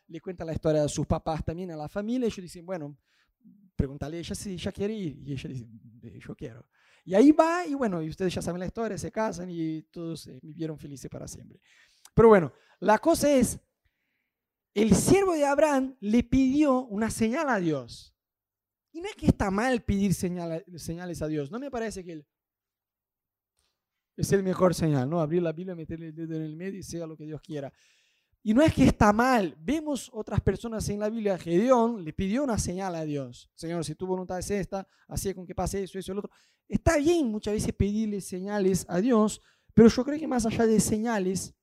[0.07, 2.25] le cuenta la historia de sus papás también, a la familia.
[2.25, 2.97] Y ellos dicen, bueno,
[3.75, 5.17] pregúntale a ella si ella quiere ir.
[5.19, 5.67] Y ella dice,
[6.19, 6.65] yo quiero.
[7.03, 10.27] Y ahí va, y bueno, y ustedes ya saben la historia, se casan y todos
[10.27, 11.59] eh, vivieron felices para siempre.
[12.13, 13.59] Pero bueno, la cosa es,
[14.73, 18.15] el siervo de Abraham le pidió una señal a Dios.
[18.91, 22.25] Y no es que está mal pedir señales a Dios, no me parece que
[24.21, 25.21] es el mejor señal, ¿no?
[25.21, 27.71] Abrir la Biblia, meterle el dedo en el medio y sea lo que Dios quiera.
[28.41, 29.55] Y no es que está mal.
[29.59, 31.37] Vemos otras personas en la Biblia.
[31.37, 33.49] Gedeón le pidió una señal a Dios.
[33.53, 36.31] Señor, si tu voluntad es esta, así con que pase eso, eso, el otro.
[36.67, 39.41] Está bien muchas veces pedirle señales a Dios,
[39.73, 41.53] Pero yo creo que más allá de señales,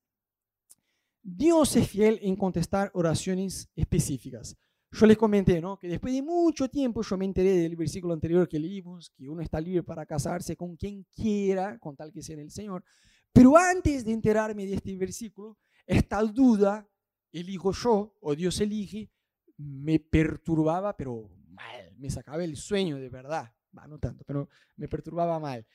[1.23, 4.57] Dios es fiel en contestar oraciones específicas.
[4.99, 5.79] Yo les comenté, ¿no?
[5.79, 9.43] Que después de mucho tiempo yo me enteré del versículo anterior que leímos, que uno
[9.43, 12.83] está libre para casarse con quien quiera, con tal que sea el Señor.
[13.31, 16.89] Pero antes de enterarme de este versículo, esta duda,
[17.31, 19.11] elijo yo o Dios elige,
[19.59, 23.53] me perturbaba, pero mal, me sacaba el sueño de verdad.
[23.89, 25.67] No tanto, pero me perturbaba mal.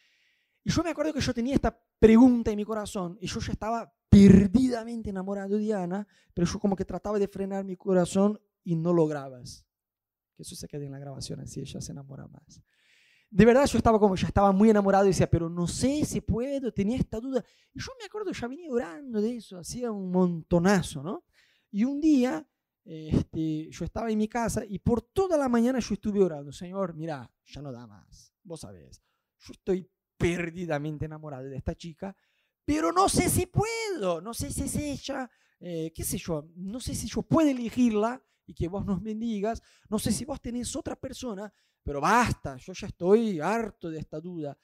[0.64, 3.52] Y yo me acuerdo que yo tenía esta pregunta en mi corazón y yo ya
[3.52, 8.76] estaba perdidamente enamorado de Diana, pero yo como que trataba de frenar mi corazón y
[8.76, 9.66] no lograbas.
[10.36, 12.62] Que eso se quede en la grabación, así ella se enamora más.
[13.30, 16.20] De verdad yo estaba como, ya estaba muy enamorado y decía, pero no sé si
[16.20, 17.44] puedo, tenía esta duda.
[17.74, 21.24] Y yo me acuerdo, ya venía orando de eso, hacía un montonazo, ¿no?
[21.72, 22.46] Y un día
[22.84, 26.96] este, yo estaba en mi casa y por toda la mañana yo estuve orando, Señor,
[26.96, 29.02] mira, ya no da más, vos sabés,
[29.40, 32.16] yo estoy perdidamente enamorado de esta chica,
[32.66, 36.80] pero no sé si puedo, no sé si es ella, eh, qué sé yo, no
[36.80, 38.24] sé si yo puedo elegirla
[38.54, 41.52] que vos nos bendigas, no sé si vos tenés otra persona,
[41.84, 44.58] pero basta, yo ya estoy harto de esta duda.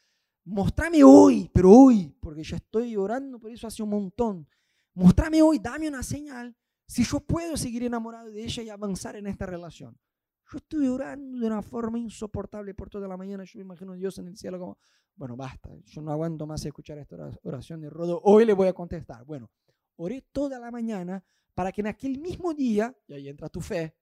[0.45, 4.47] Mostrame hoy, pero hoy, porque ya estoy orando por eso hace un montón.
[4.93, 6.55] Mostrame hoy, dame una señal
[6.87, 9.97] si yo puedo seguir enamorado de ella y avanzar en esta relación.
[10.49, 13.43] Yo estuve orando de una forma insoportable por toda la mañana.
[13.43, 14.77] Yo me imagino a Dios en el cielo como,
[15.15, 18.21] bueno, basta, yo no aguanto más escuchar esta oración de Rodo.
[18.23, 19.25] Hoy le voy a contestar.
[19.25, 19.51] Bueno,
[19.97, 21.21] oré toda la mañana
[21.57, 23.97] para que en aquel mismo día, y ahí entra tu fe,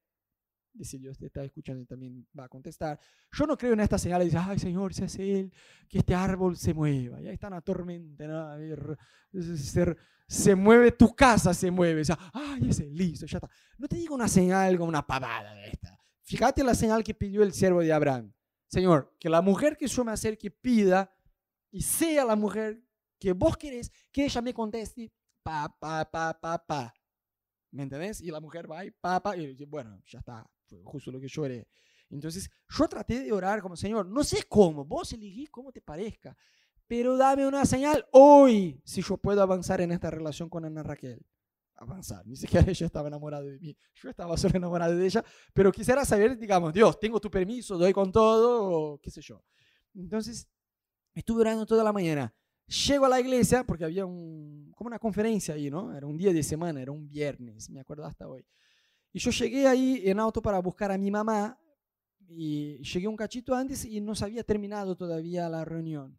[0.82, 3.00] si Dios te está escuchando y también va a contestar.
[3.32, 5.54] Yo no creo en esta señal de decir, ay Señor, se hace Él,
[5.88, 7.18] que este árbol se mueva.
[7.18, 8.40] Y ahí está una tormenta, ¿no?
[8.40, 8.98] A ver,
[9.32, 9.96] se,
[10.28, 12.02] se mueve tu casa, se mueve.
[12.02, 13.48] O sea, ay, ese listo, ya está.
[13.78, 15.98] No te digo una señal como una pavada de esta.
[16.24, 18.34] Fíjate la señal que pidió el siervo de Abraham.
[18.68, 21.10] Señor, que la mujer que yo me acerque pida
[21.70, 22.82] y sea la mujer
[23.18, 25.10] que vos querés, que ella me conteste,
[25.42, 26.92] pa, pa, pa, pa, pa.
[27.70, 28.20] ¿Me entendés?
[28.20, 31.28] Y la mujer va y pa, pa, y bueno, ya está, fue justo lo que
[31.28, 31.44] yo.
[32.10, 36.36] Entonces, yo traté de orar como, Señor, no sé cómo, vos elegís cómo te parezca,
[36.86, 41.20] pero dame una señal hoy si yo puedo avanzar en esta relación con Ana Raquel.
[41.78, 45.72] Avanzar, ni siquiera ella estaba enamorada de mí, yo estaba solo enamorado de ella, pero
[45.72, 49.42] quisiera saber, digamos, Dios, tengo tu permiso, doy con todo, o qué sé yo.
[49.94, 50.48] Entonces,
[51.14, 52.34] estuve orando toda la mañana.
[52.66, 55.96] Llego a la iglesia porque había un, como una conferencia ahí, ¿no?
[55.96, 58.44] Era un día de semana, era un viernes, me acuerdo hasta hoy.
[59.12, 61.58] Y yo llegué ahí en auto para buscar a mi mamá
[62.28, 66.18] y llegué un cachito antes y no se había terminado todavía la reunión.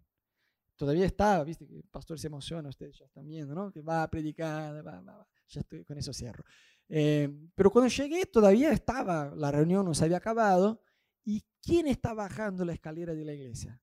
[0.78, 3.72] Todavía estaba, viste, que el pastor se emociona, ustedes ya están viendo, ¿no?
[3.72, 6.46] Que va a predicar, va, va, ya estoy con eso cierro.
[6.88, 10.82] Eh, pero cuando llegué todavía estaba, la reunión no se había acabado.
[11.26, 13.82] ¿Y quién está bajando la escalera de la iglesia?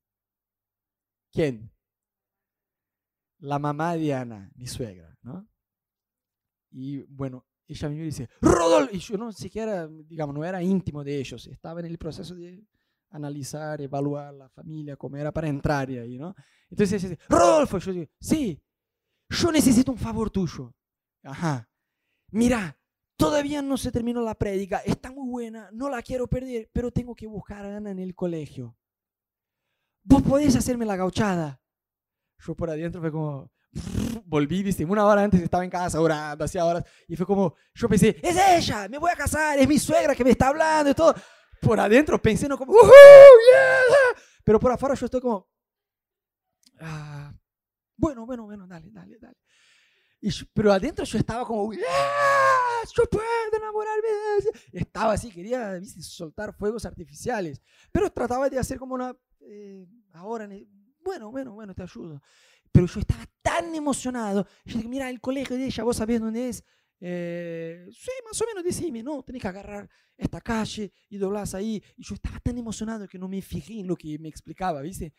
[1.30, 1.70] ¿Quién?
[3.44, 5.46] La mamá de Ana, mi suegra, ¿no?
[6.70, 11.18] Y bueno, ella me dice, Rodolfo, y yo no siquiera, digamos, no era íntimo de
[11.18, 12.66] ellos, estaba en el proceso de
[13.10, 16.34] analizar, evaluar la familia, cómo era para entrar ahí, ¿no?
[16.70, 18.62] Entonces ella dice, Rodolfo, yo digo, sí,
[19.28, 20.74] yo necesito un favor tuyo.
[21.22, 21.68] Ajá,
[22.30, 22.78] mira,
[23.14, 27.14] todavía no se terminó la prédica, está muy buena, no la quiero perder, pero tengo
[27.14, 28.74] que buscar a Ana en el colegio.
[30.02, 31.60] ¿Vos podés hacerme la gauchada?
[32.38, 33.50] Yo por adentro fue como,
[34.26, 37.88] volví, viste, una hora antes estaba en casa orando, hacía horas, y fue como, yo
[37.88, 40.94] pensé, es ella, me voy a casar, es mi suegra que me está hablando y
[40.94, 41.14] todo.
[41.60, 44.20] Por adentro pensé, no como, yeah!
[44.44, 45.48] pero por afuera yo estoy como,
[46.80, 47.32] ah,
[47.96, 49.36] bueno, bueno, bueno, dale, dale, dale.
[50.20, 51.82] Y pero adentro yo estaba como, yes,
[52.96, 54.08] yo puedo enamorarme
[54.72, 56.00] de Estaba así, quería ¿viste?
[56.02, 57.60] soltar fuegos artificiales,
[57.92, 60.48] pero trataba de hacer como una, eh, ahora,
[61.04, 62.22] bueno, bueno, bueno, te ayudo.
[62.72, 64.46] Pero yo estaba tan emocionado.
[64.64, 66.64] Yo dije, mira, el colegio de ella, vos sabés dónde es.
[67.00, 71.82] Eh, sí, más o menos decime, no, tenés que agarrar esta calle y doblás ahí.
[71.96, 75.12] Y yo estaba tan emocionado que no me fijé en lo que me explicaba, ¿viste?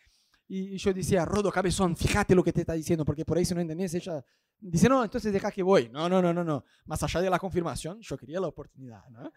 [0.47, 3.55] Y yo decía, Rodo, cabezón, fíjate lo que te está diciendo, porque por ahí si
[3.55, 4.23] no entendés, ella
[4.59, 5.89] dice, no, entonces deja que voy.
[5.89, 6.63] No, no, no, no, no.
[6.85, 9.31] Más allá de la confirmación, yo quería la oportunidad, ¿no?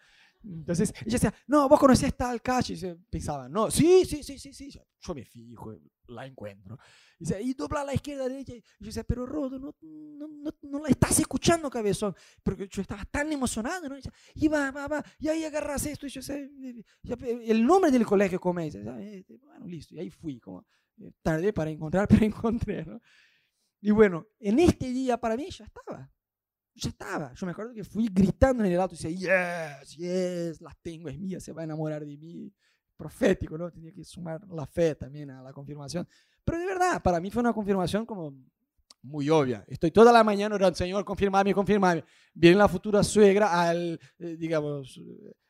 [0.45, 2.74] Entonces ella decía, no, vos conocés tal calle.
[2.74, 4.80] Y pensaba, no, sí, sí, sí, sí, sí.
[5.01, 5.74] Yo me fijo,
[6.09, 6.78] la encuentro.
[7.18, 8.55] Y, dice, y dobla a la izquierda, derecha.
[8.55, 12.14] Y yo decía, pero Rodo, no, no, no, no, la estás escuchando, cabezón.
[12.43, 13.95] Porque yo estaba tan emocionado, ¿no?
[13.95, 15.05] Y, decía, y va, va, va.
[15.18, 16.07] Y ahí agarras esto.
[16.07, 16.51] Y yo sé,
[17.47, 18.76] el nombre del colegio, como es.
[18.82, 19.95] Bueno, listo.
[19.95, 20.64] Y ahí fui, como
[21.01, 23.01] eh, tardé para encontrar, pero encontré, ¿no?
[23.80, 26.11] Y bueno, en este día para mí ya estaba
[26.79, 27.33] ya estaba.
[27.35, 31.09] Yo me acuerdo que fui gritando en el auto y decía, yes, yes, la tengo,
[31.09, 32.53] es mía, se va a enamorar de mí.
[32.97, 33.70] Profético, ¿no?
[33.70, 36.09] Tenía que sumar la fe también a la confirmación.
[36.45, 38.35] Pero de verdad, para mí fue una confirmación como
[39.03, 39.64] muy obvia.
[39.68, 42.05] Estoy toda la mañana orando, Señor, confirmame, confirmame.
[42.35, 45.01] Viene la futura suegra al, eh, digamos,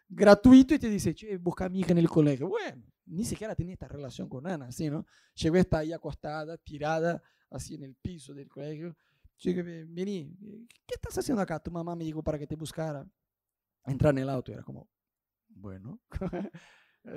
[0.08, 2.48] gratuito y te dice, che, busca a mi hija en el colegio.
[2.48, 5.06] Bueno, ni siquiera tenía esta relación con Ana, ¿sí, no?
[5.34, 8.94] Llegó, está ahí acostada, tirada, así en el piso del colegio.
[9.38, 10.36] Chico, vení,
[10.84, 11.60] ¿qué estás haciendo acá?
[11.60, 13.08] Tu mamá me dijo para que te buscara.
[13.86, 14.88] Entrar en el auto era como,
[15.48, 16.00] bueno,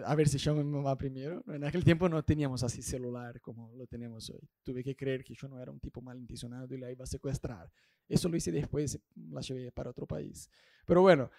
[0.05, 1.43] a ver si llamo a mi mamá primero.
[1.47, 4.47] En aquel tiempo no teníamos así celular como lo tenemos hoy.
[4.63, 7.71] Tuve que creer que yo no era un tipo malintencionado y la iba a secuestrar.
[8.07, 8.99] Eso lo hice después,
[9.31, 10.47] la llevé para otro país.
[10.85, 11.31] Pero bueno,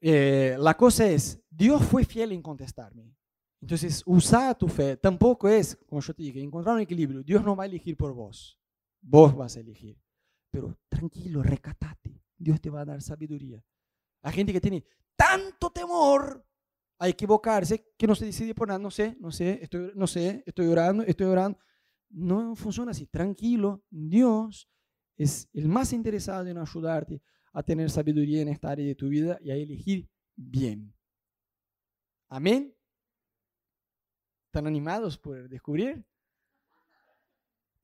[0.00, 3.14] eh, la cosa es, Dios fue fiel en contestarme.
[3.60, 7.22] Entonces, usar tu fe tampoco es, como yo te dije, encontrar un equilibrio.
[7.22, 8.57] Dios no va a elegir por vos.
[9.00, 9.98] Vos vas a elegir.
[10.50, 12.22] Pero tranquilo, recatate.
[12.36, 13.62] Dios te va a dar sabiduría.
[14.22, 14.84] Hay gente que tiene
[15.16, 16.44] tanto temor
[16.98, 18.78] a equivocarse que no se decide por nada.
[18.78, 21.58] No sé, no sé, estoy, no sé, estoy orando, estoy orando.
[22.10, 23.06] No funciona así.
[23.06, 24.68] Tranquilo, Dios
[25.16, 27.22] es el más interesado en ayudarte
[27.52, 30.94] a tener sabiduría en esta área de tu vida y a elegir bien.
[32.28, 32.74] Amén.
[34.46, 36.04] ¿Están animados por descubrir?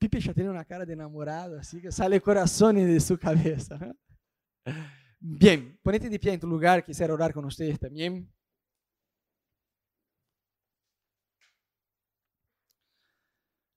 [0.04, 3.78] Pipe ya tiene una cara de enamorado, así que sale corazones de su cabeza.
[5.18, 8.30] Bien, ponete de pie en tu lugar, quisiera orar con ustedes también.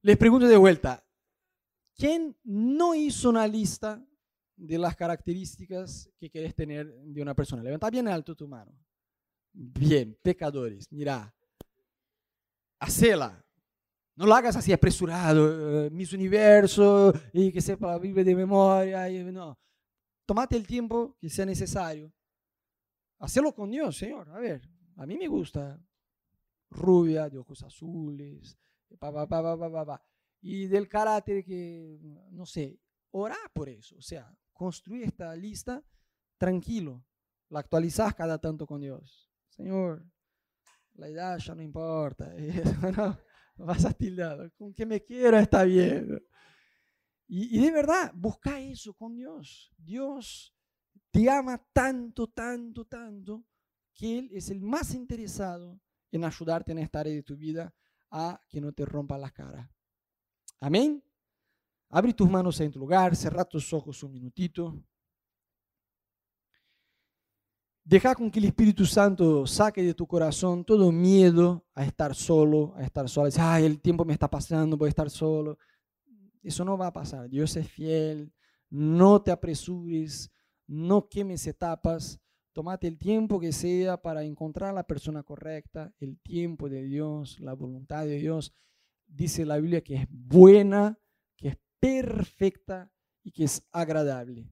[0.02, 1.02] Les pregunto de vuelta,
[1.96, 4.06] ¿quién no hizo una lista
[4.58, 7.64] de las características que quieres tener de una persona?
[7.64, 8.78] Levanta bien alto tu mano.
[9.54, 11.34] Bien, pecadores, mira,
[12.80, 13.47] hacela.
[14.18, 19.08] No lo hagas así apresurado, eh, mis universo, y que sepa la Biblia de memoria.
[19.10, 19.60] Y, no.
[20.26, 22.12] Tomate el tiempo que sea necesario.
[23.20, 24.28] Hacelo con Dios, Señor.
[24.30, 25.80] A ver, a mí me gusta
[26.72, 28.58] rubia, de ojos azules,
[30.42, 32.00] y del carácter que,
[32.32, 32.80] no sé,
[33.12, 33.98] ora por eso.
[33.98, 35.84] O sea, construye esta lista
[36.40, 37.06] tranquilo.
[37.50, 39.32] La actualizas cada tanto con Dios.
[39.50, 40.04] Señor,
[40.96, 42.34] la edad ya no importa.
[42.98, 43.18] no,
[43.66, 44.52] vas a tildar.
[44.54, 46.22] Con que me quiera está bien.
[47.28, 49.74] Y, y, de verdad, busca eso con Dios.
[49.78, 50.56] Dios
[51.12, 53.44] te ama tanto, tanto, tanto,
[53.94, 55.80] que Él es el más interesado
[56.12, 57.74] en ayudarte en esta área de tu vida
[58.12, 59.70] a que no te rompa la cara.
[60.60, 61.04] Amén.
[61.90, 64.84] Abre tus manos en tu lugar, cerra tus ojos un minutito.
[67.90, 72.74] Deja con que el Espíritu Santo saque de tu corazón todo miedo a estar solo,
[72.76, 73.28] a estar sola.
[73.28, 75.58] Dice, ay, el tiempo me está pasando, voy a estar solo.
[76.44, 77.30] Eso no va a pasar.
[77.30, 78.34] Dios es fiel.
[78.70, 80.30] No te apresures,
[80.68, 82.20] no quemes etapas.
[82.52, 87.40] Tómate el tiempo que sea para encontrar a la persona correcta, el tiempo de Dios,
[87.40, 88.54] la voluntad de Dios.
[89.06, 91.00] Dice la Biblia que es buena,
[91.38, 92.92] que es perfecta
[93.24, 94.52] y que es agradable.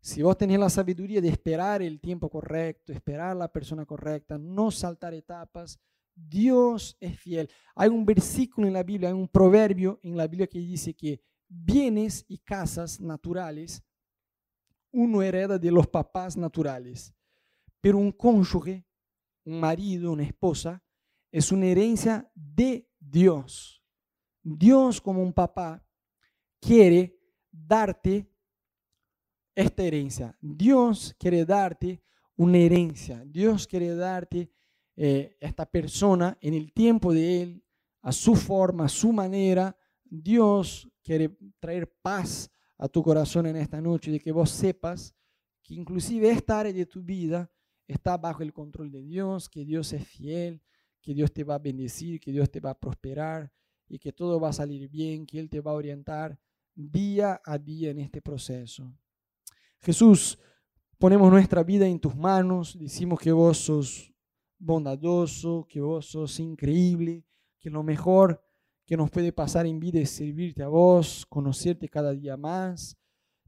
[0.00, 4.70] Si vos tenés la sabiduría de esperar el tiempo correcto, esperar la persona correcta, no
[4.70, 5.78] saltar etapas,
[6.14, 7.50] Dios es fiel.
[7.74, 11.20] Hay un versículo en la Biblia, hay un proverbio en la Biblia que dice que
[11.48, 13.82] bienes y casas naturales
[14.92, 17.14] uno hereda de los papás naturales,
[17.80, 18.84] pero un cónyuge,
[19.44, 20.82] un marido, una esposa,
[21.30, 23.82] es una herencia de Dios.
[24.42, 25.84] Dios como un papá
[26.60, 27.18] quiere
[27.50, 28.29] darte
[29.60, 30.36] esta herencia.
[30.40, 32.02] Dios quiere darte
[32.36, 33.22] una herencia.
[33.26, 34.50] Dios quiere darte
[34.96, 37.64] eh, esta persona en el tiempo de Él,
[38.02, 39.76] a su forma, a su manera.
[40.04, 45.14] Dios quiere traer paz a tu corazón en esta noche, de que vos sepas
[45.62, 47.50] que inclusive esta área de tu vida
[47.86, 50.62] está bajo el control de Dios, que Dios es fiel,
[51.02, 53.52] que Dios te va a bendecir, que Dios te va a prosperar
[53.88, 56.38] y que todo va a salir bien, que Él te va a orientar
[56.74, 58.94] día a día en este proceso.
[59.82, 60.38] Jesús,
[60.98, 64.12] ponemos nuestra vida en tus manos, decimos que vos sos
[64.58, 67.24] bondadoso, que vos sos increíble,
[67.58, 68.42] que lo mejor
[68.86, 72.98] que nos puede pasar en vida es servirte a vos, conocerte cada día más.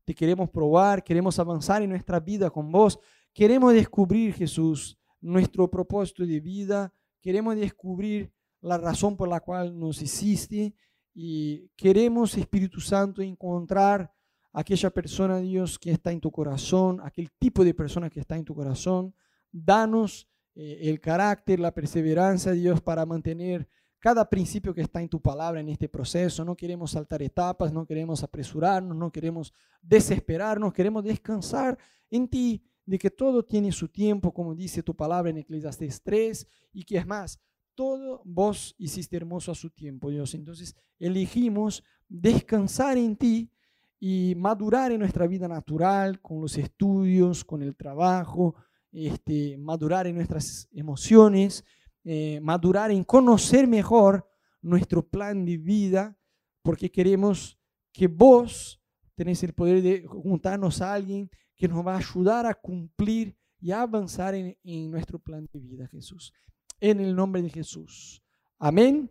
[0.06, 2.98] Te queremos probar, queremos avanzar en nuestra vida con vos,
[3.34, 10.00] queremos descubrir, Jesús, nuestro propósito de vida, queremos descubrir la razón por la cual nos
[10.00, 10.74] hiciste
[11.12, 14.10] y queremos, Espíritu Santo, encontrar
[14.52, 18.44] aquella persona, Dios, que está en tu corazón, aquel tipo de persona que está en
[18.44, 19.14] tu corazón.
[19.50, 25.20] Danos eh, el carácter, la perseverancia, Dios, para mantener cada principio que está en tu
[25.20, 26.44] palabra en este proceso.
[26.44, 31.78] No queremos saltar etapas, no queremos apresurarnos, no queremos desesperarnos, queremos descansar
[32.10, 36.46] en ti, de que todo tiene su tiempo, como dice tu palabra en Eclesiastes 3,
[36.72, 37.40] y que es más,
[37.74, 40.34] todo vos hiciste hermoso a su tiempo, Dios.
[40.34, 43.50] Entonces elegimos descansar en ti
[44.04, 48.56] y madurar en nuestra vida natural, con los estudios, con el trabajo,
[48.90, 51.64] este, madurar en nuestras emociones,
[52.02, 54.28] eh, madurar en conocer mejor
[54.60, 56.18] nuestro plan de vida,
[56.62, 57.56] porque queremos
[57.92, 58.82] que vos
[59.14, 63.70] tenés el poder de juntarnos a alguien que nos va a ayudar a cumplir y
[63.70, 66.32] a avanzar en, en nuestro plan de vida, Jesús.
[66.80, 68.20] En el nombre de Jesús.
[68.58, 69.08] Amén.